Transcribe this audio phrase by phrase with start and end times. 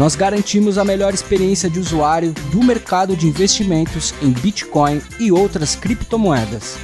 [0.00, 5.76] Nós garantimos a melhor experiência de usuário do mercado de investimentos em Bitcoin e outras
[5.76, 6.78] criptomoedas.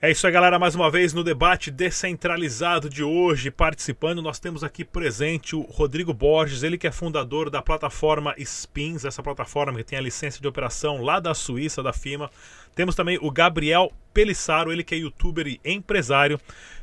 [0.00, 0.58] É isso aí, galera.
[0.58, 6.14] Mais uma vez no debate descentralizado de hoje, participando, nós temos aqui presente o Rodrigo
[6.14, 10.48] Borges, ele que é fundador da plataforma Spins, essa plataforma que tem a licença de
[10.48, 12.30] operação lá da Suíça, da FIMA.
[12.76, 16.40] Temos também o Gabriel Pelissaro, ele que é youtuber e empresário.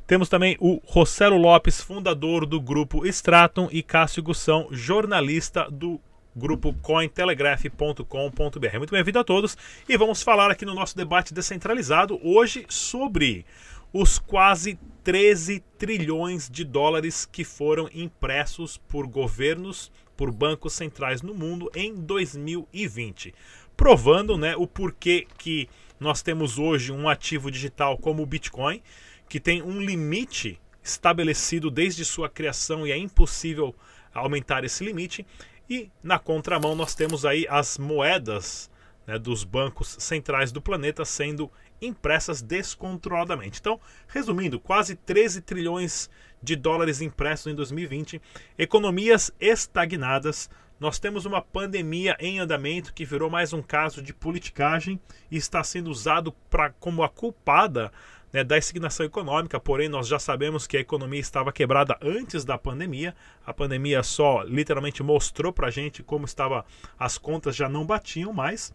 [0.08, 6.00] Temos também o Rossello Lopes, fundador do grupo Stratum, e Cássio Gussão, jornalista do
[6.36, 8.78] grupo cointelegraph.com.br.
[8.78, 9.58] Muito bem-vindo a todos
[9.90, 13.48] e vamos falar aqui no nosso debate descentralizado hoje sobre
[13.92, 21.34] os quase 13 trilhões de dólares que foram impressos por governos, por bancos centrais no
[21.34, 23.34] mundo em 2020,
[23.76, 25.68] provando, né, o porquê que
[26.00, 28.84] nós temos hoje um ativo digital como o Bitcoin,
[29.28, 33.76] que tem um limite estabelecido desde sua criação e é impossível
[34.14, 35.26] aumentar esse limite
[35.70, 38.70] e na contramão nós temos aí as moedas
[39.06, 43.60] né, dos bancos centrais do planeta sendo impressas descontroladamente.
[43.60, 46.10] Então, resumindo, quase 13 trilhões
[46.42, 48.22] de dólares impressos em 2020,
[48.58, 50.50] economias estagnadas.
[50.80, 55.00] Nós temos uma pandemia em andamento que virou mais um caso de politicagem
[55.32, 57.92] e está sendo usado pra, como a culpada
[58.36, 62.58] né, da estagnação econômica, porém nós já sabemos que a economia estava quebrada antes da
[62.58, 63.16] pandemia.
[63.46, 66.66] A pandemia só literalmente mostrou para a gente como estava
[67.00, 68.74] as contas já não batiam mais.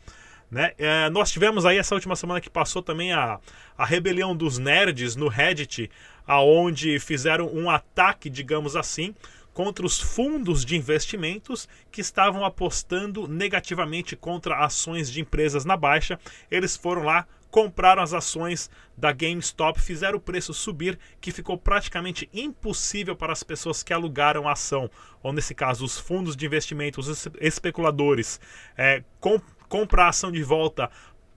[0.50, 0.72] Né?
[0.78, 3.38] É, nós tivemos aí essa última semana que passou também a,
[3.76, 5.90] a rebelião dos nerds no Reddit,
[6.26, 9.14] aonde fizeram um ataque, digamos assim,
[9.52, 16.18] contra os fundos de investimentos que estavam apostando negativamente contra ações de empresas na baixa.
[16.50, 22.28] Eles foram lá, compraram as ações da GameStop, fizeram o preço subir, que ficou praticamente
[22.32, 24.90] impossível para as pessoas que alugaram a ação,
[25.22, 28.40] ou nesse caso os fundos de investimento, os especuladores,
[28.76, 30.90] é, comp comprar a ação de volta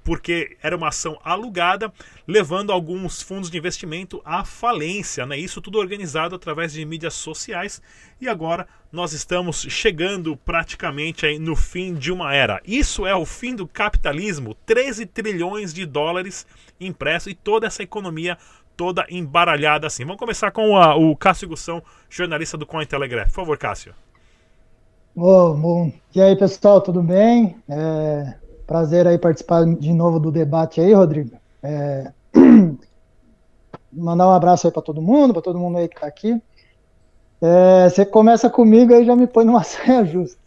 [0.04, 1.92] porque era uma ação alugada,
[2.28, 5.26] levando alguns fundos de investimento à falência.
[5.26, 5.38] Né?
[5.38, 7.82] Isso tudo organizado através de mídias sociais.
[8.20, 12.62] E agora nós estamos chegando praticamente aí no fim de uma era.
[12.66, 16.46] Isso é o fim do capitalismo: 13 trilhões de dólares
[16.80, 18.38] impresso e toda essa economia
[18.76, 20.04] toda embaralhada assim.
[20.04, 23.28] Vamos começar com a, o Cássio Gussão, jornalista do Cointelegraph.
[23.28, 23.94] Por favor, Cássio.
[25.16, 25.92] Oh, bom.
[26.16, 27.56] E aí, pessoal, tudo bem?
[27.70, 28.34] É,
[28.66, 31.32] Prazer aí participar de novo do debate aí, Rodrigo.
[31.62, 32.12] É...
[33.92, 36.42] Mandar um abraço aí para todo mundo, para todo mundo aí que está aqui.
[37.42, 40.42] É, você começa comigo aí já me põe numa saia justa.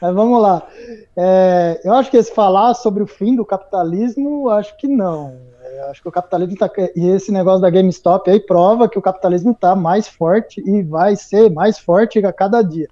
[0.00, 0.66] Mas vamos lá.
[1.16, 5.36] É, eu acho que esse falar sobre o fim do capitalismo, acho que não.
[5.60, 6.70] É, acho que o capitalismo está.
[6.94, 11.16] E esse negócio da GameStop aí prova que o capitalismo está mais forte e vai
[11.16, 12.88] ser mais forte a cada dia.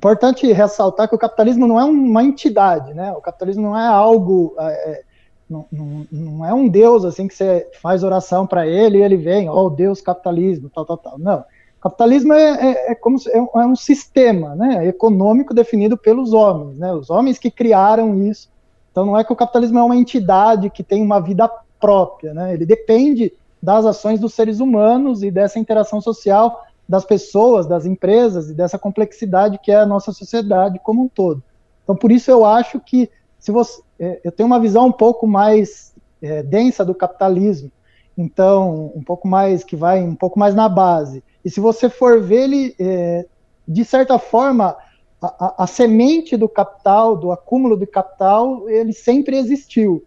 [0.00, 3.12] Importante ressaltar que o capitalismo não é uma entidade, né?
[3.12, 5.02] O capitalismo não é algo, é, é
[5.48, 9.18] não, não, não, é um Deus assim que você faz oração para ele e ele
[9.18, 11.18] vem, ó, oh, Deus capitalismo, tal, tal, tal.
[11.18, 11.40] Não.
[11.40, 14.86] O capitalismo é, é, é como é, é um sistema, né?
[14.86, 16.90] Econômico definido pelos homens, né?
[16.94, 18.48] Os homens que criaram isso.
[18.90, 21.46] Então não é que o capitalismo é uma entidade que tem uma vida
[21.78, 22.54] própria, né?
[22.54, 28.50] Ele depende das ações dos seres humanos e dessa interação social das pessoas, das empresas
[28.50, 31.40] e dessa complexidade que é a nossa sociedade como um todo.
[31.84, 33.08] Então, por isso eu acho que
[33.38, 37.70] se você, é, eu tenho uma visão um pouco mais é, densa do capitalismo,
[38.18, 41.22] então um pouco mais que vai um pouco mais na base.
[41.44, 43.24] E se você for ver ele, é,
[43.68, 44.76] de certa forma,
[45.22, 50.04] a, a, a, semente do capital, do acúmulo de capital, ele sempre existiu,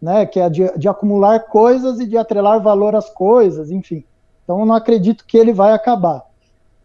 [0.00, 0.24] né?
[0.24, 4.02] Que é de, de acumular coisas e de atrelar valor às coisas, enfim.
[4.44, 6.22] Então, eu não acredito que ele vai acabar.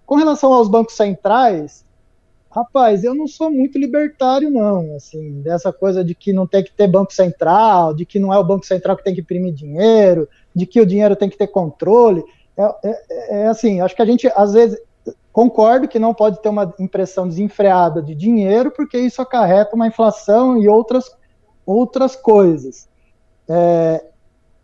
[0.06, 1.86] Com relação aos bancos centrais,
[2.50, 4.96] rapaz, eu não sou muito libertário, não.
[4.96, 8.38] Assim, dessa coisa de que não tem que ter banco central, de que não é
[8.38, 11.48] o banco central que tem que imprimir dinheiro, de que o dinheiro tem que ter
[11.48, 12.24] controle.
[12.56, 14.80] É, é, é assim, acho que a gente, às vezes,
[15.32, 20.58] concordo que não pode ter uma impressão desenfreada de dinheiro, porque isso acarreta uma inflação
[20.58, 21.16] e outras,
[21.66, 22.88] outras coisas.
[23.48, 24.04] É,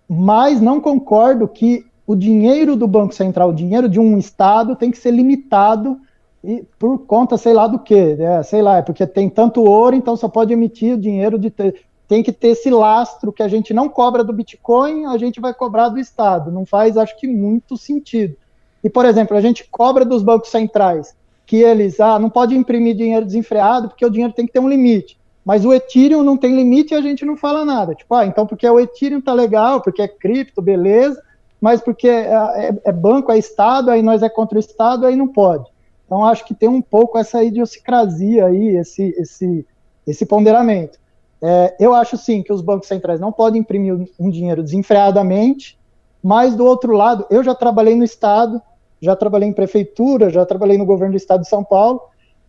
[0.07, 4.91] mas não concordo que o dinheiro do Banco Central, o dinheiro de um Estado, tem
[4.91, 5.99] que ser limitado
[6.43, 8.43] e por conta, sei lá do que, né?
[8.43, 11.85] sei lá, é porque tem tanto ouro, então só pode emitir o dinheiro de ter,
[12.07, 15.53] tem que ter esse lastro que a gente não cobra do Bitcoin, a gente vai
[15.53, 16.51] cobrar do Estado.
[16.51, 18.35] Não faz, acho que, muito sentido.
[18.83, 21.15] E, por exemplo, a gente cobra dos bancos centrais
[21.45, 24.69] que eles, ah, não pode imprimir dinheiro desenfreado porque o dinheiro tem que ter um
[24.69, 25.17] limite.
[25.45, 27.95] Mas o Ethereum não tem limite e a gente não fala nada.
[27.95, 31.21] Tipo, ah, então porque o Ethereum tá legal, porque é cripto, beleza,
[31.63, 35.15] mas porque é, é, é banco, é Estado, aí nós é contra o Estado, aí
[35.15, 35.63] não pode.
[36.05, 39.65] Então acho que tem um pouco essa idiosincrasia aí, esse, esse,
[40.05, 40.99] esse ponderamento.
[41.41, 45.79] É, eu acho sim que os bancos centrais não podem imprimir um dinheiro desenfreadamente,
[46.21, 48.61] mas do outro lado, eu já trabalhei no Estado,
[48.99, 52.01] já trabalhei em prefeitura, já trabalhei no governo do Estado de São Paulo.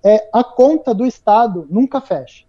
[0.02, 2.44] É, a conta do Estado nunca fecha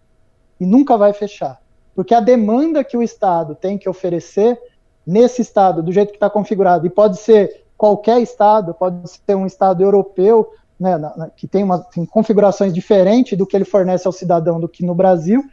[0.60, 1.62] e nunca vai fechar,
[1.94, 4.60] porque a demanda que o Estado tem que oferecer
[5.06, 9.46] nesse Estado, do jeito que está configurado, e pode ser qualquer Estado, pode ser um
[9.46, 10.50] Estado europeu,
[10.80, 14.60] né, na, na, que tem, uma, tem configurações diferentes do que ele fornece ao cidadão
[14.60, 15.44] do que no Brasil,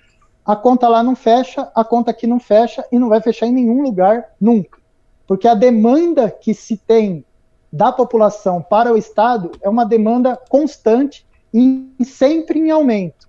[0.44, 3.52] a conta lá não fecha, a conta aqui não fecha e não vai fechar em
[3.52, 4.78] nenhum lugar nunca.
[5.26, 7.25] Porque a demanda que se tem
[7.72, 11.25] da população para o Estado é uma demanda constante
[11.55, 13.28] e sempre em aumento.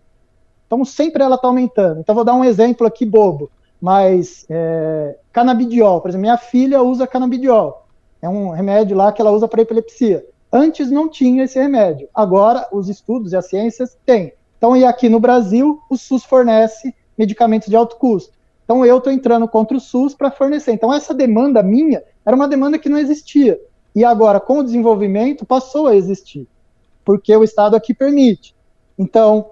[0.65, 1.99] Então, sempre ela está aumentando.
[1.99, 3.51] Então, vou dar um exemplo aqui bobo,
[3.83, 7.85] mas é, canabidiol, por exemplo, minha filha usa canabidiol.
[8.21, 10.25] É um remédio lá que ela usa para epilepsia.
[10.49, 12.07] Antes não tinha esse remédio.
[12.15, 14.31] Agora, os estudos e as ciências têm.
[14.57, 18.31] Então, e aqui no Brasil, o SUS fornece medicamentos de alto custo.
[18.63, 20.71] Então eu estou entrando contra o SUS para fornecer.
[20.71, 23.59] Então essa demanda minha era uma demanda que não existia.
[23.93, 26.47] E agora, com o desenvolvimento, passou a existir,
[27.03, 28.55] porque o Estado aqui permite.
[28.97, 29.47] Então,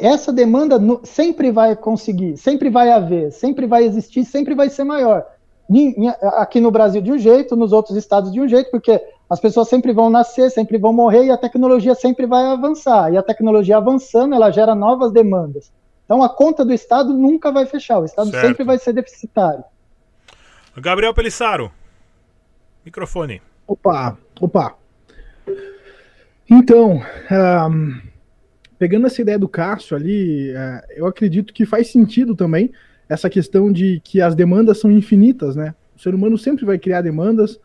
[0.00, 5.24] essa demanda sempre vai conseguir, sempre vai haver, sempre vai existir, sempre vai ser maior.
[6.36, 9.68] Aqui no Brasil de um jeito, nos outros estados de um jeito, porque as pessoas
[9.68, 13.12] sempre vão nascer, sempre vão morrer e a tecnologia sempre vai avançar.
[13.12, 15.70] E a tecnologia avançando, ela gera novas demandas.
[16.04, 18.44] Então a conta do Estado nunca vai fechar, o Estado certo.
[18.44, 19.62] sempre vai ser deficitário.
[20.76, 21.70] Gabriel Pelissaro,
[22.84, 23.40] microfone.
[23.68, 24.74] Opa, opa.
[26.50, 27.00] Então,
[27.70, 28.00] um,
[28.80, 32.72] pegando essa ideia do Cássio ali, uh, eu acredito que faz sentido também
[33.10, 35.74] essa questão de que as demandas são infinitas, né?
[35.94, 37.60] O ser humano sempre vai criar demandas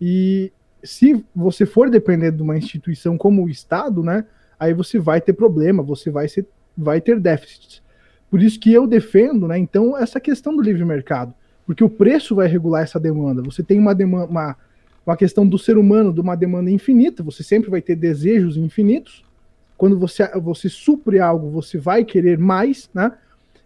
[0.00, 0.52] e
[0.82, 4.24] se você for depender de uma instituição como o Estado, né?
[4.58, 6.44] Aí você vai ter problema, você vai ser
[6.76, 7.80] vai ter déficits.
[8.28, 11.32] Por isso que eu defendo, né, então, essa questão do livre mercado,
[11.66, 13.42] porque o preço vai regular essa demanda.
[13.42, 14.56] Você tem uma demanda, uma,
[15.06, 19.27] uma questão do ser humano, de uma demanda infinita, você sempre vai ter desejos infinitos.
[19.78, 23.12] Quando você, você supre algo, você vai querer mais, né?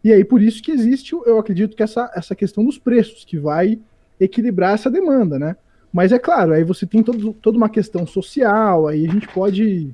[0.05, 3.39] E aí, por isso que existe, eu acredito que essa, essa questão dos preços, que
[3.39, 3.81] vai
[4.21, 5.57] equilibrar essa demanda, né?
[5.93, 9.93] Mas é claro, aí você tem todo, toda uma questão social, aí a gente pode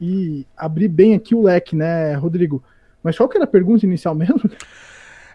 [0.00, 2.62] e abrir bem aqui o leque, né, Rodrigo?
[3.02, 4.40] Mas qual que era a pergunta inicial mesmo?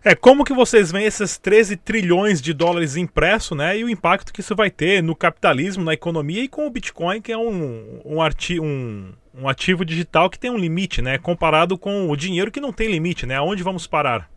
[0.06, 3.78] É, como que vocês veem esses 13 trilhões de dólares impresso, né?
[3.78, 7.22] E o impacto que isso vai ter no capitalismo, na economia e com o Bitcoin,
[7.22, 11.18] que é um, um, arti um, um ativo digital que tem um limite, né?
[11.18, 13.36] Comparado com o dinheiro que não tem limite, né?
[13.36, 14.30] Aonde vamos parar?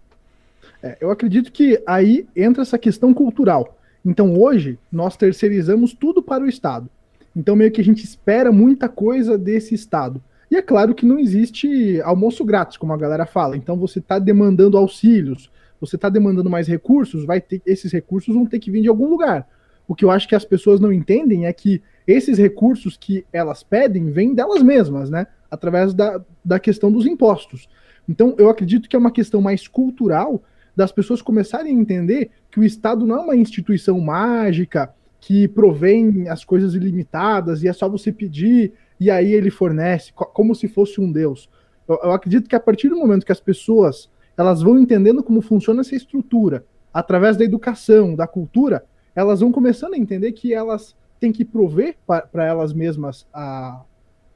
[0.82, 3.78] É, eu acredito que aí entra essa questão cultural.
[4.04, 6.88] Então hoje nós terceirizamos tudo para o Estado.
[7.37, 10.23] Então, meio que a gente espera muita coisa desse Estado.
[10.50, 13.59] E é claro que não existe almoço grátis, como a galera fala.
[13.59, 18.47] Então, você está demandando auxílios, você está demandando mais recursos, vai ter esses recursos vão
[18.47, 19.47] ter que vir de algum lugar.
[19.87, 23.62] O que eu acho que as pessoas não entendem é que esses recursos que elas
[23.62, 25.26] pedem vêm delas mesmas, né?
[25.50, 27.68] Através da, da questão dos impostos.
[28.08, 30.42] Então, eu acredito que é uma questão mais cultural
[30.75, 36.28] das pessoas começarem a entender que o Estado não é uma instituição mágica, que provém
[36.28, 41.00] as coisas ilimitadas e é só você pedir e aí ele fornece, como se fosse
[41.00, 41.50] um Deus.
[41.88, 45.40] Eu, eu, acredito que a partir do momento que as pessoas elas vão entendendo como
[45.40, 48.84] funciona essa estrutura, através da educação, da cultura,
[49.14, 53.82] elas vão começando a entender que elas têm que prover para elas mesmas a,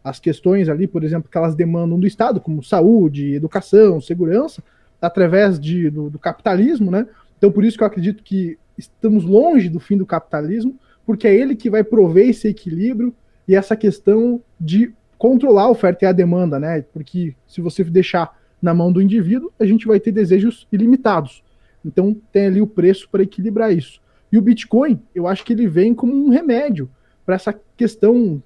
[0.02, 4.62] as questões ali, por exemplo, que elas demandam do Estado, como saúde, educação, segurança,
[5.00, 7.06] através de, do, do capitalismo, né?
[7.38, 11.34] Então, por isso que eu acredito que estamos longe do fim do capitalismo, porque é
[11.34, 13.14] ele que vai prover esse equilíbrio
[13.46, 16.82] e essa questão de controlar a oferta e a demanda, né?
[16.92, 21.42] Porque se você deixar na mão do indivíduo, a gente vai ter desejos ilimitados.
[21.84, 24.00] Então tem ali o preço para equilibrar isso.
[24.32, 26.90] E o Bitcoin, eu acho que ele vem como um remédio
[27.24, 28.42] para essa questão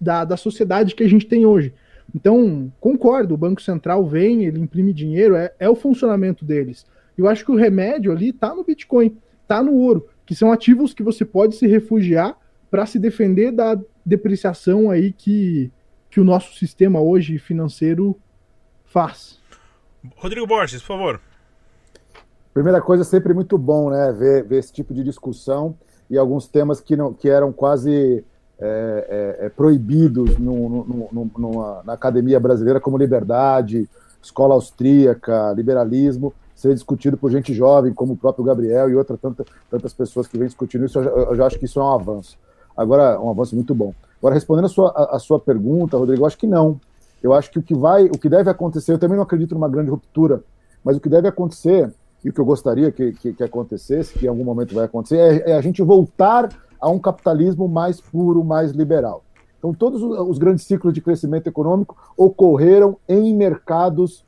[0.00, 1.74] da, da sociedade que a gente tem hoje.
[2.14, 6.86] Então, concordo, o Banco Central vem, ele imprime dinheiro, é, é o funcionamento deles.
[7.16, 10.92] Eu acho que o remédio ali está no Bitcoin, está no ouro, que são ativos
[10.92, 12.38] que você pode se refugiar
[12.70, 15.72] para se defender da, depreciação aí que,
[16.08, 18.16] que o nosso sistema hoje financeiro
[18.84, 19.40] faz.
[20.14, 21.20] Rodrigo Borges, por favor.
[22.56, 25.74] Primeira coisa, sempre muito bom, né, ver, ver esse tipo de discussão
[26.08, 28.24] e alguns temas que, não, que eram quase
[28.58, 33.86] é, é, é proibidos no, no, no, numa, na academia brasileira, como liberdade,
[34.22, 39.44] escola austríaca, liberalismo, ser discutido por gente jovem, como o próprio Gabriel e outras tanta,
[39.70, 41.92] tantas pessoas que vêm discutindo isso, eu já, eu já, acho que isso é um
[41.92, 42.38] avanço.
[42.74, 43.92] Agora, um avanço muito bom.
[44.18, 46.80] Agora, respondendo a sua, a, a sua pergunta, Rodrigo, eu acho que não.
[47.22, 49.68] Eu acho que o que vai, o que deve acontecer, eu também não acredito numa
[49.68, 50.42] grande ruptura,
[50.82, 51.92] mas o que deve acontecer,
[52.26, 55.16] e o que eu gostaria que, que, que acontecesse, que em algum momento vai acontecer,
[55.16, 56.48] é, é, a gente voltar
[56.80, 59.22] a um capitalismo mais puro, mais liberal.
[59.60, 64.24] Então, todos os grandes ciclos de crescimento econômico ocorreram em mercados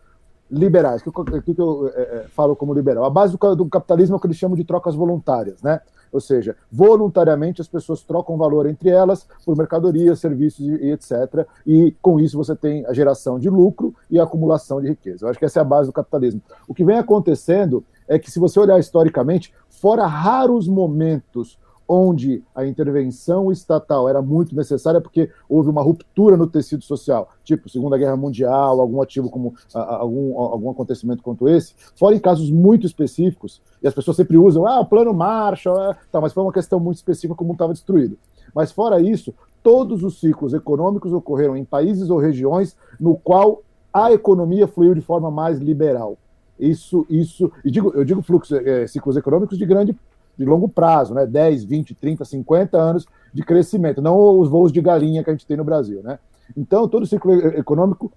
[0.48, 1.02] liberais.
[1.04, 1.12] O
[1.42, 3.04] que, que, eu é, é, falo como liberal?
[3.04, 5.80] A base do, do capitalismo é o que eles chamam de trocas voluntárias, né?
[6.12, 11.46] Ou seja, voluntariamente as pessoas trocam valor entre elas por mercadorias, serviços e, etc.
[11.66, 15.24] E com isso você tem a geração de lucro e a acumulação de riqueza.
[15.24, 16.40] Eu acho que essa é a base do capitalismo.
[16.66, 22.66] O que vem acontecendo é que, se você olhar historicamente, fora raros momentos onde a
[22.66, 28.16] intervenção estatal era muito necessária porque houve uma ruptura no tecido social, tipo Segunda Guerra
[28.16, 33.88] Mundial, algum ativo como algum, algum acontecimento quanto esse, fora em casos muito específicos, e
[33.88, 36.96] as pessoas sempre usam, ah, o plano Marshall, é, tá, mas foi uma questão muito
[36.96, 38.18] específica como estava destruído.
[38.54, 44.12] Mas fora isso, todos os ciclos econômicos ocorreram em países ou regiões no qual a
[44.12, 46.18] economia fluiu de forma mais liberal.
[46.58, 49.96] Isso, isso, e digo, eu digo fluxos, é, ciclos econômicos de grande
[50.38, 51.26] de longo prazo, né?
[51.26, 55.46] 10, 20, 30, 50 anos de crescimento, não os voos de galinha que a gente
[55.46, 56.18] tem no Brasil, né?
[56.56, 58.10] Então, todo o ciclo econômico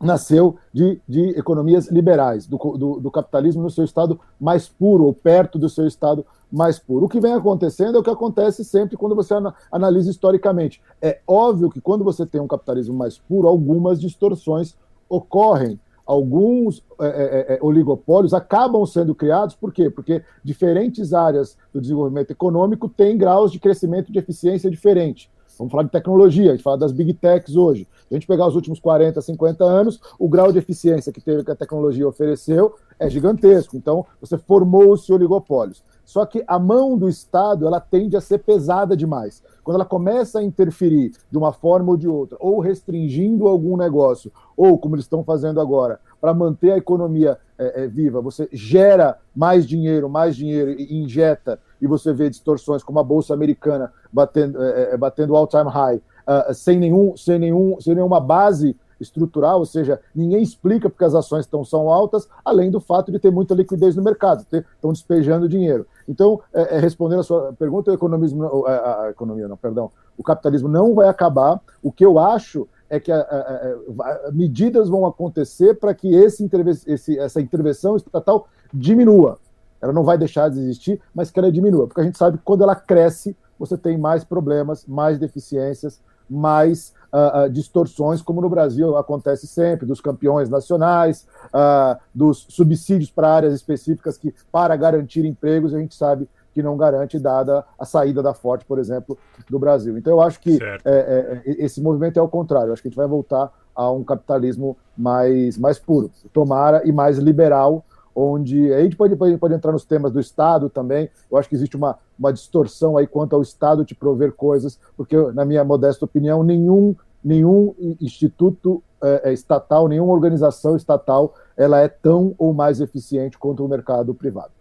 [0.00, 5.12] nasceu de, de economias liberais, do, do, do, capitalismo no seu estado mais puro, ou
[5.12, 7.04] perto do seu estado mais puro.
[7.04, 9.34] O que vem acontecendo é o que acontece sempre quando você
[9.70, 10.80] analisa historicamente.
[11.02, 14.74] É óbvio que quando você tem um capitalismo mais puro, algumas distorções
[15.08, 15.78] ocorrem
[16.10, 19.88] alguns é, é, é, oligopólios acabam sendo criados, por quê?
[19.88, 25.30] Porque diferentes áreas do desenvolvimento econômico têm graus de crescimento de eficiência diferente.
[25.56, 27.86] Vamos falar de tecnologia, a gente fala das big techs hoje.
[28.08, 31.44] Se a gente pegar os últimos 40, 50 anos, o grau de eficiência que teve
[31.44, 33.76] que a tecnologia ofereceu é gigantesco.
[33.76, 35.84] Então, você formou-se oligopólios.
[36.10, 39.44] Só que a mão do Estado ela tende a ser pesada demais.
[39.62, 44.32] Quando ela começa a interferir de uma forma ou de outra, ou restringindo algum negócio,
[44.56, 49.18] ou como eles estão fazendo agora, para manter a economia é, é, viva, você gera
[49.32, 54.60] mais dinheiro, mais dinheiro e injeta, e você vê distorções como a Bolsa Americana batendo,
[54.64, 59.66] é, é batendo all-time high, uh, sem, nenhum, sem, nenhum, sem nenhuma base estrutural, ou
[59.66, 63.54] seja, ninguém explica porque as ações estão são altas, além do fato de ter muita
[63.54, 65.86] liquidez no mercado, estão despejando dinheiro.
[66.08, 70.22] Então, é, é, respondendo a sua pergunta, o economismo, a, a, economia não, perdão, o
[70.22, 71.60] capitalismo não vai acabar.
[71.82, 76.50] O que eu acho é que a, a, medidas vão acontecer para que esse,
[76.86, 79.38] esse, essa intervenção estatal diminua.
[79.80, 82.44] Ela não vai deixar de existir, mas que ela diminua, porque a gente sabe que
[82.44, 86.00] quando ela cresce, você tem mais problemas, mais deficiências,
[86.30, 93.10] mais uh, uh, distorções, como no Brasil acontece sempre, dos campeões nacionais, uh, dos subsídios
[93.10, 97.84] para áreas específicas que, para garantir empregos, a gente sabe que não garante, dada a
[97.84, 99.16] saída da Forte, por exemplo,
[99.48, 99.96] do Brasil.
[99.96, 102.68] Então, eu acho que é, é, esse movimento é o contrário.
[102.68, 106.92] Eu acho que a gente vai voltar a um capitalismo mais, mais puro, tomara, e
[106.92, 107.84] mais liberal,
[108.20, 111.08] onde a gente pode, pode, pode entrar nos temas do Estado também.
[111.30, 115.16] Eu acho que existe uma, uma distorção aí quanto ao Estado te prover coisas, porque,
[115.32, 122.34] na minha modesta opinião, nenhum, nenhum instituto é, estatal, nenhuma organização estatal, ela é tão
[122.38, 124.52] ou mais eficiente quanto o mercado privado.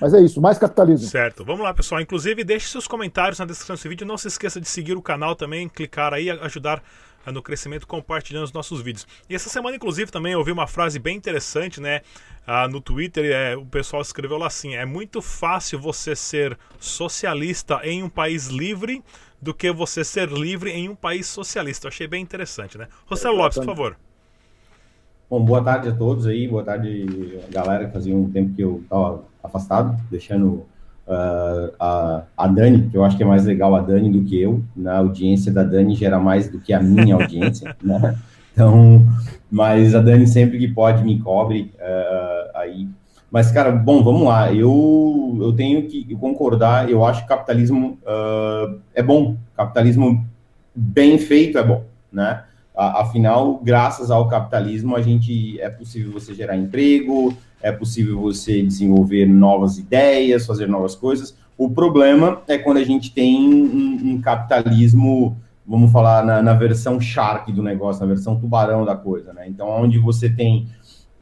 [0.00, 1.08] Mas é isso, mais capitalismo.
[1.08, 1.44] Certo.
[1.44, 2.00] Vamos lá, pessoal.
[2.00, 4.06] Inclusive, deixe seus comentários na descrição desse vídeo.
[4.06, 6.82] Não se esqueça de seguir o canal também, clicar aí, ajudar
[7.26, 9.06] no crescimento compartilhando os nossos vídeos.
[9.28, 12.00] E essa semana, inclusive, também eu ouvi uma frase bem interessante, né?
[12.46, 17.80] Ah, no Twitter, é, o pessoal escreveu lá assim: é muito fácil você ser socialista
[17.82, 19.02] em um país livre
[19.40, 21.86] do que você ser livre em um país socialista.
[21.86, 22.88] Eu achei bem interessante, né?
[23.06, 23.96] Rossello Lopes, por favor.
[25.30, 28.80] Bom, boa tarde a todos aí, boa tarde, galera, que fazia um tempo que eu
[28.82, 30.66] estava afastado, deixando
[31.08, 34.40] uh, a, a Dani, que eu acho que é mais legal a Dani do que
[34.40, 38.14] eu, na audiência da Dani gera mais do que a minha audiência, né?
[38.52, 39.06] Então,
[39.50, 42.88] mas a Dani sempre que pode me cobre uh, aí.
[43.30, 44.52] Mas, cara, bom, vamos lá.
[44.52, 46.90] Eu, eu tenho que concordar.
[46.90, 49.36] Eu acho que capitalismo uh, é bom.
[49.54, 50.26] Capitalismo
[50.74, 52.42] bem feito é bom, né?
[52.74, 59.26] Afinal, graças ao capitalismo, a gente é possível você gerar emprego, é possível você desenvolver
[59.26, 61.36] novas ideias, fazer novas coisas.
[61.56, 65.36] O problema é quando a gente tem um, um capitalismo
[65.68, 69.46] vamos falar na, na, versão shark do negócio, na versão tubarão da coisa, né?
[69.46, 70.66] Então, onde você tem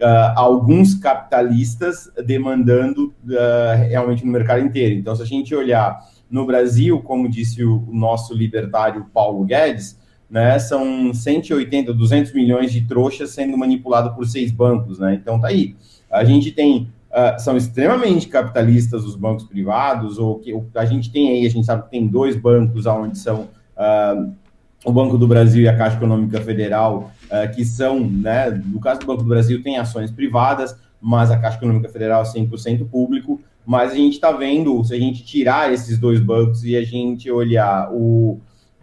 [0.00, 4.94] uh, alguns capitalistas demandando uh, realmente no mercado inteiro.
[4.94, 5.98] Então, se a gente olhar
[6.30, 12.82] no Brasil, como disse o, nosso libertário Paulo Guedes, né, são 180, 200 milhões de
[12.82, 15.14] trouxas sendo manipulado por seis bancos, né?
[15.14, 15.74] Então, tá aí.
[16.10, 21.30] A gente tem Uh, são extremamente capitalistas os bancos privados, ou que a gente tem
[21.30, 24.34] aí, a gente sabe que tem dois bancos onde são uh,
[24.84, 29.00] o Banco do Brasil e a Caixa Econômica Federal, uh, que são, né, no caso
[29.00, 33.40] do Banco do Brasil, tem ações privadas, mas a Caixa Econômica Federal é 100% público,
[33.64, 37.30] mas a gente está vendo, se a gente tirar esses dois bancos e a gente
[37.30, 38.38] olhar o,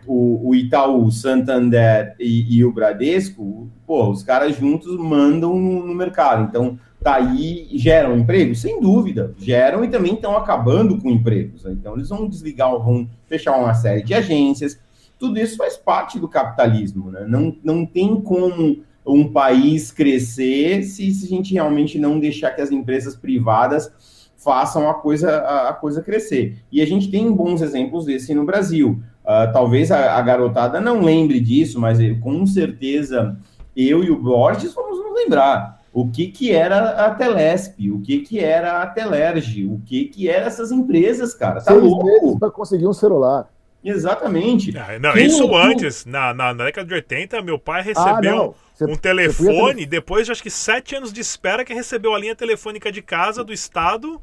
[0.07, 5.93] o, o Itaú, Santander e, e, o Bradesco, pô, os caras juntos mandam no, no
[5.93, 8.61] mercado, então daí tá geram empregos?
[8.61, 11.63] Sem dúvida, geram e também estão acabando com empregos.
[11.63, 11.73] Né?
[11.73, 14.79] Então, eles vão desligar, vão fechar uma série de agências.
[15.19, 17.11] Tudo isso faz parte do capitalismo.
[17.11, 17.25] Né?
[17.27, 22.61] Não, não tem como um país crescer se, se a gente realmente não deixar que
[22.61, 23.91] as empresas privadas
[24.37, 26.57] façam a coisa, a coisa crescer.
[26.71, 29.01] E a gente tem bons exemplos desse no Brasil.
[29.23, 33.37] Uh, talvez a, a, garotada não lembre disso, mas com certeza
[33.75, 38.19] eu e o Borges vamos nos lembrar o que, que era a Telesp, o que,
[38.21, 41.61] que era a Telerge, o que, que eram essas empresas, cara.
[41.61, 42.39] Tá Seis louco?
[42.39, 43.47] para conseguir um celular.
[43.83, 44.75] Exatamente.
[44.75, 48.85] Ah, não, isso antes, na, na, na, década de 80, meu pai ah, recebeu ah,
[48.85, 52.91] um telefone, depois de acho que sete anos de espera, que recebeu a linha telefônica
[52.91, 54.19] de casa do Estado.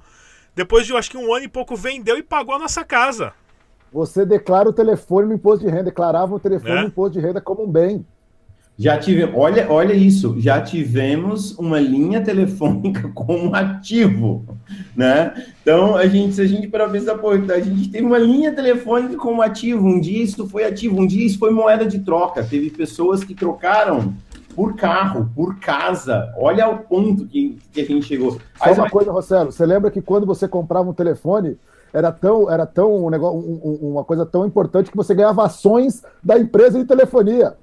[0.56, 3.32] Depois de acho que um ano e pouco vendeu e pagou a nossa casa.
[3.92, 6.80] Você declara o telefone no imposto de renda, declarava o telefone é?
[6.80, 8.04] no imposto de renda como um bem.
[8.80, 14.46] Já tivemos, olha, olha isso, já tivemos uma linha telefônica como ativo,
[14.96, 15.34] né?
[15.60, 19.18] Então, a gente, se a gente para pensar, pô, a gente teve uma linha telefônica
[19.18, 22.70] como ativo, um dia isso foi ativo, um dia isso foi moeda de troca, teve
[22.70, 24.14] pessoas que trocaram
[24.56, 28.40] por carro, por casa, olha o ponto que, que a gente chegou.
[28.56, 31.58] Só uma coisa, Rossello, você lembra que quando você comprava um telefone,
[31.92, 36.02] era tão, era tão um negócio, um, uma coisa tão importante que você ganhava ações
[36.24, 37.54] da empresa de telefonia.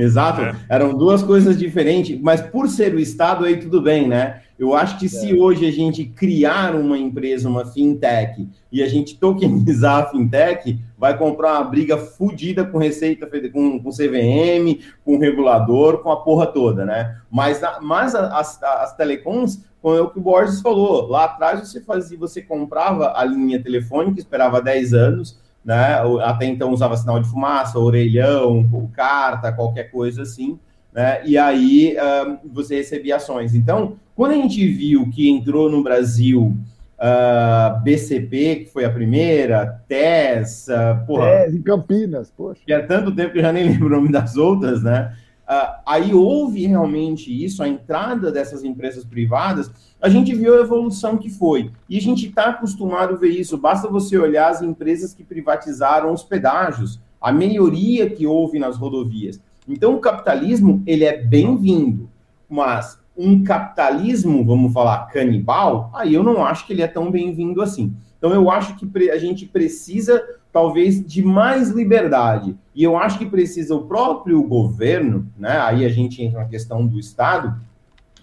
[0.00, 0.54] Exato, é.
[0.68, 4.40] eram duas coisas diferentes, mas por ser o Estado aí tudo bem, né?
[4.58, 5.34] Eu acho que se é.
[5.34, 11.16] hoje a gente criar uma empresa, uma fintech, e a gente tokenizar a fintech, vai
[11.16, 16.84] comprar uma briga fodida com Receita, com, com CVM, com regulador, com a porra toda,
[16.84, 17.16] né?
[17.30, 21.80] Mas, mas as, as telecoms, como é o que o Borges falou, lá atrás você
[21.80, 25.96] fazia, você comprava a linha telefônica, esperava 10 anos, né?
[26.22, 30.58] Até então usava sinal de fumaça, orelhão, carta, qualquer coisa assim,
[30.92, 31.20] né?
[31.24, 33.54] E aí uh, você recebia ações.
[33.54, 36.56] Então, quando a gente viu que entrou no Brasil uh,
[36.98, 42.60] ah, BCP, que foi a primeira, TES, uh, porra, TES em Campinas, poxa.
[42.66, 45.14] Que há tanto tempo que eu já nem lembro o nome das outras, né?
[45.50, 49.68] Uh, aí houve realmente isso, a entrada dessas empresas privadas,
[50.00, 51.72] a gente viu a evolução que foi.
[51.88, 53.58] E a gente está acostumado a ver isso.
[53.58, 59.40] Basta você olhar as empresas que privatizaram os pedágios, a melhoria que houve nas rodovias.
[59.68, 62.08] Então, o capitalismo, ele é bem-vindo,
[62.48, 67.60] mas um capitalismo, vamos falar, canibal, aí eu não acho que ele é tão bem-vindo
[67.60, 67.92] assim.
[68.18, 72.56] Então, eu acho que a gente precisa talvez de mais liberdade.
[72.74, 75.58] E eu acho que precisa o próprio governo, né?
[75.60, 77.60] Aí a gente entra na questão do Estado,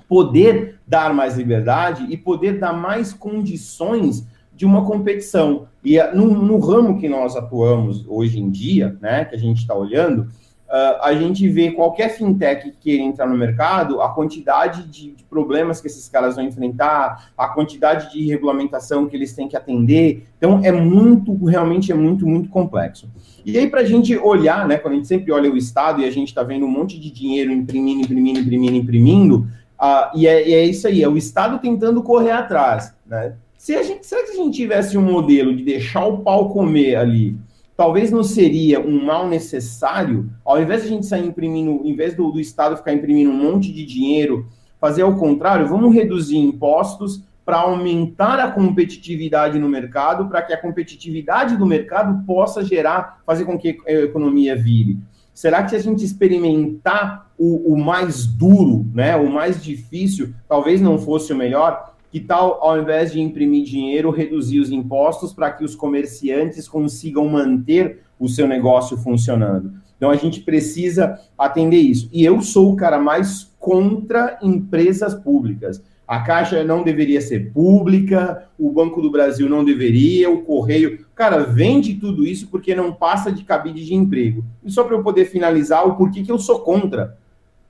[0.08, 5.68] poder dar mais liberdade e poder dar mais condições de uma competição.
[5.84, 9.76] E no, no ramo que nós atuamos hoje em dia, né, que a gente está
[9.76, 10.28] olhando,
[10.67, 15.23] Uh, a gente vê qualquer fintech que queira entrar no mercado, a quantidade de, de,
[15.23, 20.27] problemas que esses caras vão enfrentar, a quantidade de regulamentação que eles têm que atender.
[20.38, 23.10] Então, é muito, realmente é muito, muito complexo.
[23.45, 26.06] E aí, para a gente olhar, né, quando a gente sempre olha o Estado e
[26.06, 29.36] a gente está vendo um monte de dinheiro imprimindo, imprimindo, imprimindo, imprimindo,
[29.80, 32.93] uh, e, é, e, é, isso aí, é o Estado tentando correr atrás.
[33.06, 33.36] Né?
[33.58, 36.97] Se a gente, será que a gente tivesse um modelo de deixar o pau comer
[36.97, 37.38] ali,
[37.78, 42.16] talvez não seria um mal necessário, ao invés de a gente sair imprimindo, em vez
[42.16, 44.48] do, do Estado ficar imprimindo um monte de dinheiro,
[44.82, 50.62] fazer ao contrário, vamos reduzir impostos para aumentar a competitividade no mercado, para que a
[50.62, 54.98] competitividade do mercado possa gerar, fazer com que a economia vire.
[55.34, 60.82] Será que se a gente experimentar o, o mais duro, né, o mais difícil, talvez
[60.82, 61.96] não fosse o melhor?
[62.12, 67.28] Que tal, ao invés de imprimir dinheiro, reduzir os impostos para que os comerciantes consigam
[67.28, 69.74] manter o seu negócio funcionando?
[69.98, 72.10] Então a gente precisa atender isso.
[72.13, 75.84] E eu sou o cara mais contra empresas públicas.
[76.08, 81.06] A Caixa não deveria ser pública, o Banco do Brasil não deveria, o Correio.
[81.13, 84.46] Cara, vende tudo isso porque não passa de cabide de emprego.
[84.63, 87.17] E só para eu poder finalizar o porquê que eu sou contra.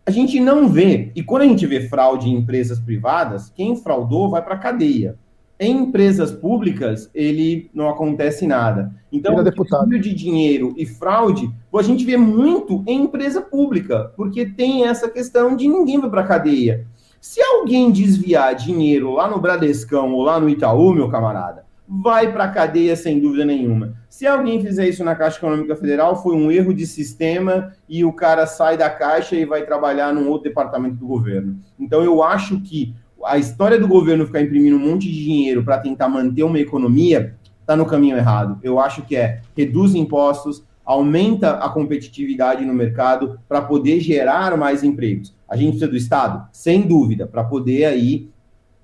[0.08, 4.30] A gente não vê, e quando a gente vê fraude em empresas privadas, quem fraudou
[4.30, 5.20] vai para a cadeia.
[5.60, 8.96] Em empresas públicas, ele não acontece nada.
[9.12, 14.86] Então, desvio de dinheiro e fraude, a gente vê muito em empresa pública, porque tem
[14.86, 16.88] essa questão de ninguém vai para a cadeia.
[17.20, 22.44] Se alguém desviar dinheiro lá no Bradescão ou lá no Itaú, meu camarada, vai para
[22.46, 23.96] a cadeia sem dúvida nenhuma.
[24.10, 28.12] Se alguém fizer isso na Caixa Econômica Federal, foi um erro de sistema e o
[28.12, 31.58] cara sai da Caixa e vai trabalhar num outro departamento do governo.
[31.80, 35.80] Então, eu acho que a história do governo ficar imprimindo um monte de dinheiro para
[35.80, 38.60] tentar manter uma economia está no caminho errado.
[38.62, 44.84] Eu acho que é reduz impostos, aumenta a competitividade no mercado para poder gerar mais
[44.84, 45.36] empregos.
[45.50, 48.30] A gente precisa do Estado, sem dúvida, para poder aí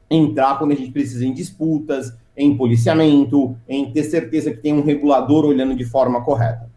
[0.10, 4.84] entrar quando a gente precisa em disputas, em policiamento, em ter certeza que tem um
[4.84, 6.72] regulador olhando de forma correta.